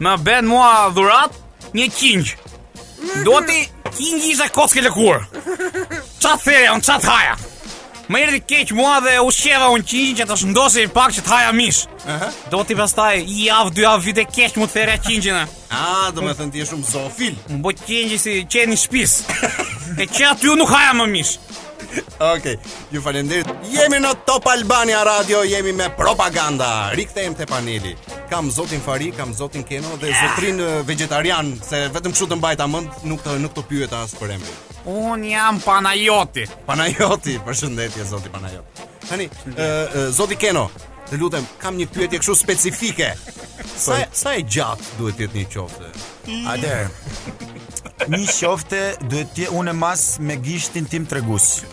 Më 0.00 0.14
bën 0.24 0.46
mua 0.48 0.72
dhurat, 0.96 1.36
një 1.74 1.88
king. 1.88 2.24
Do 3.24 3.38
ti 3.46 3.62
king 3.96 4.22
isha 4.30 4.48
kokë 4.54 4.84
lëkur. 4.86 5.22
Ça 6.20 6.36
thëre, 6.42 6.68
on 6.74 6.82
çat 6.84 7.04
haja. 7.06 7.36
Më 8.10 8.20
erdhi 8.26 8.40
keq 8.42 8.72
mua 8.74 8.96
dhe 9.04 9.18
u 9.22 9.28
sheva 9.30 9.68
un 9.70 9.84
king 9.86 10.16
që 10.18 10.26
tash 10.26 10.44
ndosi 10.50 10.88
pak 10.92 11.12
çat 11.14 11.28
haja 11.30 11.52
mish. 11.54 11.84
Ëh. 12.10 12.24
Do 12.50 12.62
ti 12.66 12.74
pastaj 12.74 13.20
i 13.22 13.46
jav 13.46 13.70
dy 13.74 13.84
javë 13.86 14.04
vite 14.08 14.24
keq 14.26 14.58
mu 14.58 14.66
thëre 14.66 14.96
kingjin. 15.04 15.46
Ah, 15.70 16.10
do 16.14 16.22
më 16.26 16.34
thën 16.36 16.50
ti 16.50 16.58
je 16.60 16.66
shumë 16.72 16.86
zofil. 16.90 17.36
Mbo 17.56 17.70
king 17.86 18.10
si 18.18 18.40
qeni 18.50 18.74
në 18.74 18.80
shtëpis. 18.82 19.20
E 20.02 20.06
çat 20.10 20.42
ju 20.42 20.56
nuk 20.58 20.70
haja 20.74 20.92
më 20.98 21.06
mish. 21.14 21.36
Okej, 22.18 22.38
okay, 22.54 22.56
ju 22.94 23.02
falenderit. 23.02 23.46
Jemi 23.70 23.98
në 24.02 24.10
Top 24.28 24.46
Albania 24.48 25.00
Radio, 25.06 25.42
jemi 25.46 25.72
me 25.72 25.88
propaganda. 25.96 26.90
Rikthehem 26.94 27.34
te 27.34 27.46
paneli. 27.48 27.94
Kam 28.30 28.50
zotin 28.54 28.80
Fari, 28.84 29.10
kam 29.16 29.32
zotin 29.34 29.64
Keno 29.66 29.96
dhe 30.00 30.12
zotrin 30.14 30.60
vegetarian, 30.86 31.52
se 31.66 31.88
vetëm 31.94 32.14
që 32.14 32.28
të 32.30 32.38
mbajta 32.38 32.68
mend, 32.70 33.00
nuk 33.10 33.24
të 33.24 33.38
nuk 33.42 33.54
të 33.56 33.64
pyet 33.70 33.96
as 33.98 34.14
për 34.14 34.36
emrin. 34.36 34.60
Un 34.90 35.24
jam 35.28 35.58
Panajoti. 35.64 36.46
Panajoti, 36.66 37.38
përshëndetje 37.46 38.06
zoti 38.12 38.30
Panajot. 38.32 38.86
Tani, 39.08 39.26
ë 39.50 40.06
zoti 40.14 40.38
Keno, 40.38 40.68
të 41.10 41.18
lutem, 41.18 41.46
kam 41.58 41.78
një 41.80 41.88
pyetje 41.94 42.22
kështu 42.22 42.38
specifike. 42.38 43.14
Sa 43.86 43.96
sa 44.12 44.34
e 44.36 44.42
gjatë 44.44 44.98
duhet 44.98 45.16
të 45.18 45.24
jetë 45.26 45.38
një 45.40 45.48
qofte? 45.54 45.88
A 45.90 46.28
mm. 46.28 46.50
Atëherë, 46.54 47.54
një 48.08 48.32
qofte 48.32 48.78
duhet 49.10 49.30
të 49.36 49.42
jetë 49.44 49.56
unë 49.60 49.74
mas 49.76 50.04
me 50.20 50.36
gishtin 50.40 50.86
tim 50.88 51.04
tregus. 51.08 51.64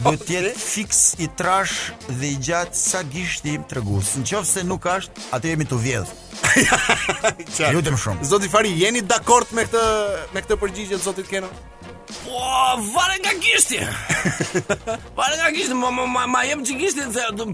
Duhet 0.00 0.22
të 0.24 0.34
jetë 0.34 0.52
fix 0.56 1.02
i 1.20 1.26
trash 1.38 1.90
dhe 2.08 2.30
i 2.32 2.36
gjatë 2.40 2.76
sa 2.76 3.02
gishti 3.12 3.56
im 3.58 3.66
tregus. 3.68 4.14
Në 4.20 4.28
qoftë 4.32 4.52
se 4.54 4.62
nuk 4.66 4.86
është, 4.88 5.26
atë 5.36 5.50
jemi 5.52 5.66
të 5.68 5.78
vjedh. 5.84 6.14
Lutem 7.74 7.98
shumë. 8.00 8.24
Zoti 8.28 8.48
Fari, 8.52 8.72
jeni 8.80 9.00
dakord 9.04 9.52
me 9.56 9.66
këtë 9.68 9.84
me 10.34 10.44
këtë 10.44 10.58
përgjigje 10.62 10.96
të 11.00 11.04
zotit 11.10 11.28
Kenan? 11.30 11.52
Po, 12.08 12.40
vare 12.94 13.18
nga 13.20 13.34
gishti. 13.36 13.82
vare 15.18 15.36
nga 15.42 15.50
gishti, 15.52 15.76
ma, 15.76 15.90
ma, 15.92 16.06
ma, 16.08 16.24
ma 16.30 16.42
jem 16.48 16.62
që 16.64 16.78
gishti, 16.80 17.06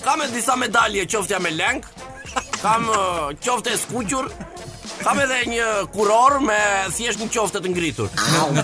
kam 0.07 0.25
edhe 0.25 0.39
disa 0.39 0.57
medalje 0.57 1.05
qoftë 1.13 1.41
me 1.45 1.53
leng. 1.53 1.85
Kam 2.63 2.89
qoftë 3.45 3.77
skuqur. 3.83 4.33
Kam 5.03 5.21
edhe 5.21 5.43
një 5.53 5.69
kuror 5.93 6.39
me 6.47 6.57
thjesht 6.97 7.21
një 7.21 7.29
qofte 7.37 7.61
të 7.61 7.75
ngritur. 7.75 8.09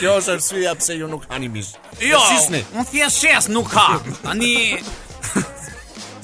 Kjo 0.01 0.15
është 0.19 0.35
arsyeja 0.37 0.73
pse 0.81 0.97
ju 1.01 1.09
nuk 1.11 1.27
hani 1.31 1.49
mish. 1.53 1.75
Jo. 2.03 2.21
Sisni. 2.33 2.63
Un 2.75 2.85
thjesht 2.89 3.21
shes 3.23 3.49
nuk 3.53 3.73
ha. 3.75 4.01
Tani 4.23 4.81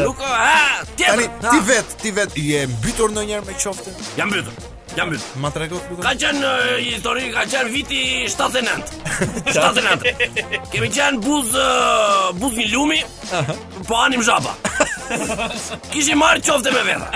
Nuk 0.03 0.19
ha. 0.25 0.85
Ti 0.97 1.59
vet, 1.69 1.97
ti 2.01 2.11
vet 2.11 2.31
je 2.49 2.65
mbytur 2.79 3.13
ndonjëherë 3.13 3.45
me 3.47 3.53
qoftë? 3.61 3.93
Jam 4.17 4.27
mbytur. 4.33 4.71
Jam 4.95 5.09
bërë 5.11 5.41
Ma 5.43 5.49
të 5.51 5.61
rekot 5.65 5.87
Ka 6.03 6.11
qenë 6.19 6.51
histori 6.83 7.25
Ka 7.33 7.43
viti 7.67 8.01
79 8.31 9.01
79 9.51 10.13
Kemi 10.71 10.89
qenë 10.95 11.19
buz 11.25 11.51
Buz 12.39 12.55
një 12.59 12.67
lumi 12.73 13.01
uh 13.03 13.31
-huh. 13.31 13.55
Po 13.87 13.95
anim 14.01 14.23
zhaba 14.23 14.53
Kishë 15.91 16.11
i 16.11 16.15
marë 16.21 16.41
qofte 16.47 16.71
me 16.75 16.83
vedha 16.83 17.09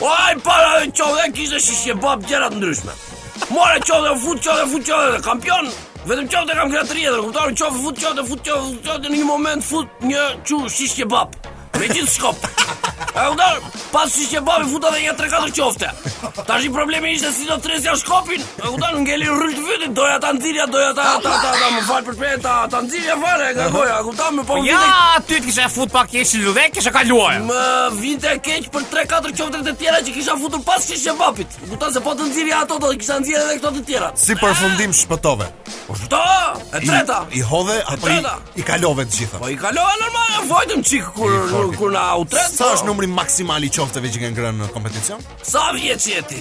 Oj, 0.00 0.18
ajë 0.26 0.40
para 0.48 0.68
dhe 0.80 0.90
qofte 1.00 1.24
kishë 1.36 1.50
dhe 1.56 1.60
shishë 1.68 1.94
Bab 2.02 2.26
gjerat 2.28 2.52
ndryshme 2.60 2.92
Mora 3.54 3.80
qofte 3.80 4.06
Dhe 4.08 4.18
fut 4.24 4.38
qofte 4.44 4.64
Dhe 4.64 4.68
fut 4.72 4.84
qofte 4.88 5.10
Dhe 5.16 5.22
kampion 5.30 5.64
Vetëm 6.08 6.28
qofte 6.34 6.52
kam 6.58 6.68
kratë 6.74 6.94
rjetë 6.98 7.12
Dhe 7.16 7.22
kuptarë 7.26 7.54
qofte 7.60 7.78
Fut 7.84 7.98
qofte 8.04 8.26
Fut 8.30 8.40
qofte 8.50 8.98
Dhe 9.02 9.08
një 9.16 9.24
moment 9.32 9.64
Fut 9.72 9.88
një 10.10 10.22
që, 10.46 10.54
shishje 10.76 11.04
bab 11.14 11.28
Me 11.80 11.88
gjithë 11.94 12.10
shkopë 12.16 12.79
E 13.00 13.26
u 13.32 13.36
dorë, 13.36 13.70
pas 13.90 14.12
që 14.16 14.26
që 14.34 14.40
babi 14.46 14.66
futa 14.70 14.90
dhe 14.92 15.00
një 15.02 15.14
3-4 15.18 15.54
qofte 15.56 15.88
Ta 16.46 16.58
shi 16.62 16.68
problemi 16.72 17.14
ishte 17.16 17.30
si 17.34 17.46
do 17.48 17.56
të 17.56 17.64
tresja 17.66 17.94
shkopin 18.00 18.42
E 18.60 18.68
u 18.68 18.76
dorë, 18.78 19.00
ngelli 19.02 19.26
rrëllë 19.28 19.56
të 19.56 19.64
vëtit 19.66 19.94
Doja 19.96 20.18
ta 20.22 20.30
nëzirja, 20.36 20.66
doja 20.70 20.90
ta, 20.96 21.06
ta, 21.24 21.32
ta, 21.42 21.52
ta, 21.56 21.70
më 21.76 21.80
falë 21.88 22.04
për 22.10 22.18
për 22.20 22.34
ta 22.44 22.54
Ta 22.70 22.82
nëzirja 22.84 23.16
fare, 23.22 23.48
e 23.48 23.56
kërkoja, 23.58 23.96
ku 24.06 24.14
ta 24.18 24.28
me 24.36 24.44
po 24.46 24.58
më 24.60 24.66
vite 24.66 24.74
Ja, 24.74 25.22
ty 25.26 25.38
të 25.38 25.48
kisha 25.48 25.68
fut 25.74 25.92
pa 25.94 26.04
kesh 26.10 26.36
në 26.38 26.54
dhe 26.58 26.66
kisha 26.76 26.92
kaluar 26.94 27.40
Më 27.48 27.64
vinte 27.98 28.34
e 28.36 28.42
keq 28.46 28.68
për 28.74 28.86
3-4 28.92 29.34
qofte 29.40 29.62
të 29.70 29.74
tjera 29.80 30.02
që 30.06 30.14
kisha 30.18 30.36
futur 30.44 30.64
pas 30.70 30.86
që 30.90 31.00
që 31.02 31.16
babit 31.24 31.58
Ku 31.72 31.80
ta 31.82 31.90
se 31.94 32.04
po 32.04 32.14
të 32.14 32.28
nëzirja 32.28 32.62
ato 32.66 32.78
do 32.84 32.92
të 32.92 33.00
kisha 33.02 33.18
nëzirja 33.24 33.46
dhe 33.48 33.58
këto 33.58 33.74
të 33.80 33.84
tjera 33.90 34.12
Si 34.20 34.36
për 34.38 34.54
fundim 34.60 34.94
shpëtove 35.00 35.48
Po 35.88 35.98
shpëto, 35.98 36.22
e 36.78 36.84
treta 36.86 37.20
I, 37.34 37.40
i 37.40 37.48
apo 37.48 38.12
i, 38.12 38.20
i 38.60 38.64
kalove 38.66 39.08
të 39.10 39.18
gjitha 39.20 39.40
Po 39.42 39.50
i 39.50 39.58
kalove 39.58 39.98
normal, 40.04 40.30
e 40.38 40.46
vojtëm 40.50 40.82
qikë 40.86 41.12
kur, 41.16 41.72
kur, 41.78 41.92
na 41.94 42.06
u 42.20 42.24
tretë 42.28 42.89
numri 42.90 43.06
maksimal 43.06 43.62
i 43.62 43.70
qofteve 43.70 44.10
që 44.10 44.18
kanë 44.24 44.32
ngrënë 44.34 44.58
në 44.58 44.66
kompeticion? 44.74 45.22
Sa 45.46 45.68
vjeç 45.76 46.08
je 46.10 46.22
ti? 46.26 46.40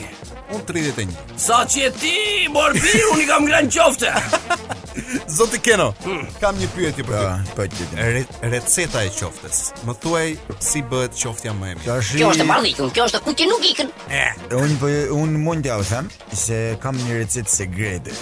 Un 0.56 0.64
31. 0.66 1.12
Sa 1.38 1.60
që 1.70 1.91
ti, 2.00 2.14
Borbi, 2.54 2.89
unë 3.12 3.22
i 3.22 3.28
kam 3.30 3.45
ngrënë 3.45 3.70
qofte. 3.70 4.10
Zoti 5.36 5.60
Keno, 5.64 5.91
kam 6.41 6.58
një 6.60 6.72
pyetje 6.74 7.06
për 7.06 7.18
ah, 7.20 7.43
ty. 7.54 7.60
Po, 7.60 7.68
po, 7.70 8.50
Receta 8.50 9.04
e 9.06 9.12
qoftes. 9.14 9.60
Më 9.86 9.95
thuaj 10.02 10.26
si 10.72 10.82
bëhet 10.89 11.18
qoftja 11.22 11.54
më 11.54 11.72
e 11.76 11.78
mirë. 11.84 12.00
kjo 12.16 12.32
është 12.34 12.50
barlikun, 12.50 12.91
kjo 12.97 13.08
është 13.12 13.22
kuti 13.30 13.47
nuk 13.52 13.70
ikën. 13.70 13.93
E. 14.10 14.26
Eh. 14.26 14.58
Un 14.58 14.74
po 14.82 14.89
un 15.22 15.38
mund 15.45 15.62
t'ja 15.68 15.78
them 15.91 16.10
se 16.34 16.60
kam 16.82 16.97
një 17.06 17.22
recetë 17.22 17.58
sekrete. 17.60 18.18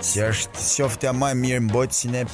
Që 0.00 0.30
është 0.32 0.66
qoftja 0.78 1.12
më 1.16 1.34
e 1.36 1.40
mirë 1.44 1.64
mbojtje 1.68 2.00
si 2.02 2.14
ne 2.16 2.24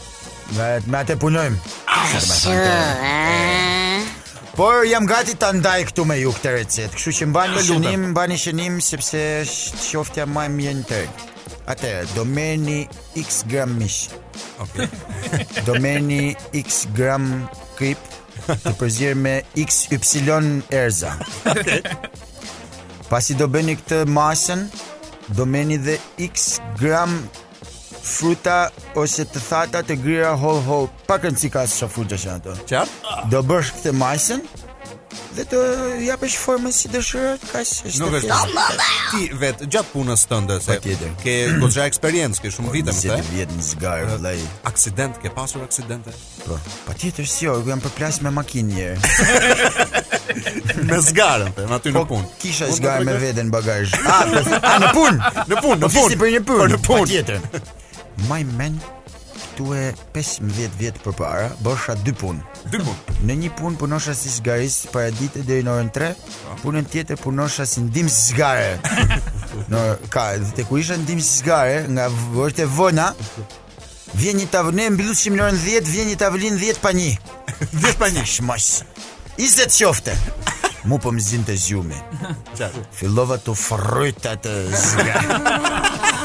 me 0.54 0.98
atë 1.02 1.18
punojmë. 1.18 1.62
Ah, 1.90 3.81
Por 4.56 4.84
jam 4.84 5.06
gati 5.08 5.32
ta 5.40 5.48
ndaj 5.56 5.78
këtu 5.88 6.04
me 6.04 6.18
ju 6.20 6.28
këtë 6.36 6.50
recetë. 6.58 6.92
Kështu 6.98 7.12
që 7.18 7.26
mbani 7.32 7.60
lumin, 7.70 8.02
mbani 8.12 8.36
shënim 8.36 8.74
sepse 8.84 9.20
është 9.46 9.80
shoftja 9.86 10.26
më 10.28 10.42
e 10.44 10.50
mirë 10.56 10.74
në 10.76 10.82
tërë. 10.90 11.30
Atë 11.72 11.92
do 12.12 12.26
merrni 12.28 12.82
x 13.16 13.40
gram 13.48 13.72
mish. 13.80 14.10
Okej. 14.60 14.90
Okay. 14.90 15.46
do 15.68 15.78
merrni 15.80 16.34
x 16.60 16.82
gram 16.98 17.30
krip 17.78 18.20
të 18.50 18.74
përzier 18.80 19.16
me 19.16 19.38
x 19.64 19.86
y 19.94 20.22
erza. 20.82 21.14
Okej. 21.48 21.80
Pasi 23.08 23.32
do 23.40 23.48
bëni 23.48 23.78
këtë 23.80 24.02
masën, 24.12 24.66
do 25.36 25.48
merrni 25.48 25.76
dhe 25.80 25.96
x 26.28 26.60
gram 26.80 27.22
fruta 28.02 28.68
ose 28.98 29.24
të 29.30 29.42
thata 29.46 29.84
të 29.86 29.94
grira 30.02 30.34
hol 30.38 30.58
hol, 30.66 30.88
pa 31.06 31.18
si 31.38 31.50
ka 31.50 31.62
së 31.70 31.88
fruta 31.88 32.18
që 32.18 32.34
ato. 32.36 32.56
Qa? 32.68 32.82
Do 33.30 33.42
bësh 33.46 33.70
këtë 33.78 33.92
majsen, 33.94 34.42
dhe 35.36 35.44
të 35.48 35.60
japësh 36.08 36.34
formën 36.42 36.72
si 36.74 36.90
dëshirë, 36.90 37.32
ka 37.52 37.62
është. 37.62 37.92
Nuk 38.00 38.16
është. 38.18 38.40
Ti 39.12 39.28
vet 39.40 39.62
gjatë 39.70 39.92
punës 39.92 40.26
tënde 40.26 40.58
se 40.64 40.78
ke 41.22 41.36
goxha 41.62 41.86
eksperiencë, 41.90 42.42
ke 42.42 42.52
shumë 42.56 42.72
vite 42.74 42.92
me 42.92 43.00
të. 43.00 43.18
Si 43.18 43.36
vjet 43.36 43.52
në 43.54 43.66
zgar 43.70 44.06
vëllai. 44.10 44.38
Aksident 44.72 45.20
ke 45.22 45.30
pasur 45.36 45.62
aksidente? 45.68 46.14
Po. 46.44 46.58
Patjetër 46.88 47.28
si 47.36 47.46
jo, 47.46 47.60
jam 47.70 47.80
përplas 47.86 48.18
me 48.26 48.34
makinë 48.34 48.72
një 48.72 48.88
herë. 48.88 50.00
me 50.90 50.96
zgarën, 51.02 51.50
aty 51.66 51.92
po, 51.92 52.02
ah, 52.02 52.02
në 52.02 52.02
punë. 52.12 52.30
Kisha 52.42 52.70
zgarë 52.78 53.06
me 53.06 53.14
veten 53.22 53.52
bagazh. 53.54 53.94
A, 54.00 54.24
a 54.40 54.74
në 54.82 54.92
punë? 54.96 55.36
Në 55.36 55.60
punë, 55.60 55.78
në 55.86 55.92
punë. 55.92 56.08
Si 56.14 56.18
për 56.22 56.34
një 56.38 56.42
punë. 56.48 56.58
Po 56.58 56.66
në 56.76 56.82
punë. 56.88 57.06
Patjetër. 57.08 57.80
Maj 58.28 58.44
men 58.56 58.80
Tu 59.56 59.68
e 59.76 59.92
15 60.14 60.72
vjetë 60.78 61.00
për 61.04 61.14
para 61.18 61.46
Bërësha 61.64 61.94
2 62.06 62.12
pun 62.20 62.38
2 62.72 62.80
Në 63.28 63.36
një 63.42 63.50
pun 63.58 63.74
punosha 63.80 64.14
si 64.16 64.30
shgaris 64.32 64.86
Para 64.92 65.12
ditë 65.18 65.42
dhe 65.48 65.58
i 65.60 65.64
nërën 65.66 65.90
3 65.92 66.10
po. 66.18 66.56
Punën 66.64 66.88
tjetër 66.92 67.20
punosha 67.20 67.66
si 67.66 67.82
ndim 67.86 68.08
si 68.12 68.30
shgare 68.32 68.78
Në 69.72 69.82
ka 70.12 70.26
Dhe 70.40 70.52
të 70.60 70.66
ku 70.68 70.80
isha 70.80 70.96
ndim 71.00 71.20
si 71.20 71.44
Nga 71.44 72.06
vërët 72.36 72.62
e 72.64 72.68
vëna 72.78 73.10
Vjen 74.14 74.36
një 74.40 74.48
tavë 74.52 74.72
Ne 74.76 74.90
mbilu 74.94 75.14
shimë 75.16 75.40
nërën 75.40 75.62
10 75.64 75.90
Vjen 75.92 76.10
një 76.12 76.18
tavë 76.22 76.38
10 76.46 76.82
pa 76.84 76.92
një 76.96 77.10
10 77.72 78.00
pa 78.00 78.08
një 78.12 78.24
Shmash 78.24 78.82
Iset 79.40 79.72
qofte 79.72 80.16
Mu 80.84 80.98
pëmë 80.98 81.20
po 81.20 81.26
zinë 81.28 81.46
të 81.48 81.58
zhjume 81.64 82.00
Filovat 82.98 83.44
të 83.46 83.56
frytat 83.56 84.44
të 84.48 84.82
zhjume 84.82 86.21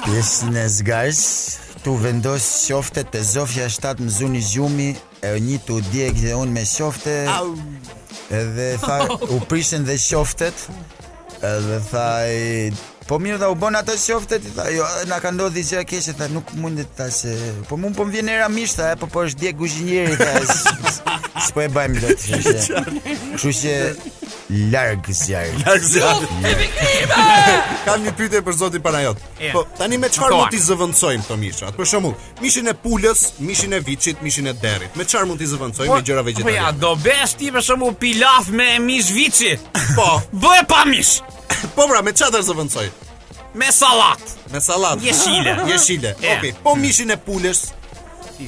Pjesën 0.00 0.54
guys, 0.84 1.20
Tu 1.84 1.90
vendos 1.96 2.44
shofte 2.66 3.02
të 3.08 3.20
zofja 3.24 3.66
shtat 3.72 4.00
më 4.00 4.10
zuni 4.18 4.42
zhjumi, 4.44 4.88
E 5.24 5.34
një 5.44 5.58
tu 5.66 5.80
djek 5.92 6.14
dhe 6.20 6.34
unë 6.40 6.52
me 6.54 6.64
shofte 6.64 7.16
Edhe 8.32 8.68
tha 8.80 8.98
U 9.34 9.40
prishen 9.50 9.84
dhe 9.84 9.98
shoftet 10.00 10.56
Edhe 11.44 11.80
tha 11.90 12.06
Po 13.10 13.18
mirë 13.20 13.40
dha 13.42 13.50
u 13.52 13.58
bon 13.58 13.76
ato 13.76 13.96
shoftet 13.98 14.44
tha, 14.56 14.68
jo, 14.72 14.86
Na 15.12 15.20
ka 15.20 15.30
ndodhi 15.34 15.60
i 15.66 15.68
gjera 15.86 16.16
Tha 16.22 16.30
nuk 16.32 16.48
mundet 16.56 16.96
ta 16.96 17.10
se 17.12 17.36
Po 17.68 17.76
mund 17.76 17.96
po 17.98 18.04
më 18.08 18.14
vjen 18.16 18.28
era 18.40 18.48
mishta 18.48 18.94
Po 19.00 19.06
po 19.10 19.26
është 19.28 19.40
djek 19.44 19.56
gushinjeri 19.56 20.16
Tha 20.16 21.00
Shpo 21.40 21.62
e 21.64 21.68
bajmë 21.72 22.00
dhe 22.00 22.14
të 22.16 22.26
shushe 22.26 22.82
Kështu 23.32 23.52
që 23.58 23.74
Larg 24.72 25.08
zjarë 25.16 25.62
Largë 25.64 25.88
zjarë 25.94 26.54
Kam 27.86 28.04
një 28.04 28.14
pyte 28.18 28.42
për 28.46 28.56
zotin 28.60 28.84
Panajot 28.84 29.20
Po, 29.54 29.64
tani 29.78 29.98
me 30.02 30.10
qëfar 30.12 30.34
mund 30.36 30.52
t'i 30.52 30.60
zëvëndsojmë 30.66 31.26
të 31.30 31.38
mishrat 31.42 31.78
Për 31.78 31.90
shumë, 31.94 32.12
mishin 32.44 32.70
e 32.70 32.76
pulës, 32.84 33.24
mishin 33.44 33.74
e 33.76 33.80
vichit, 33.86 34.22
mishin 34.26 34.50
e 34.52 34.56
derit 34.62 34.96
Me 35.00 35.06
qëfar 35.08 35.28
mund 35.30 35.40
t'i 35.40 35.48
zëvëndsojmë 35.54 35.96
me 35.96 36.04
gjëra 36.10 36.24
vegetarit 36.26 36.50
Po 36.50 36.56
ja, 36.60 36.70
do 36.84 36.94
besh 37.04 37.36
ti 37.40 37.50
për 37.56 37.66
shumë 37.70 37.90
pilaf 38.02 38.50
me 38.60 38.70
mish 38.86 39.10
vichit 39.16 39.70
Po 39.96 40.10
Bë 40.44 40.56
e 40.60 40.66
pa 40.70 40.84
mish 40.90 41.16
Po 41.78 41.88
pra, 41.90 42.02
me 42.04 42.12
qëfar 42.16 42.44
zëvëndsojmë 42.50 43.10
Me 43.60 43.72
salat 43.74 44.20
Me 44.52 44.60
salat 44.62 45.00
Jeshile 45.02 45.56
Jeshile 45.66 46.12
yeah. 46.22 46.44
Po 46.62 46.76
mishin 46.78 47.10
e 47.10 47.16
pulës 47.18 47.68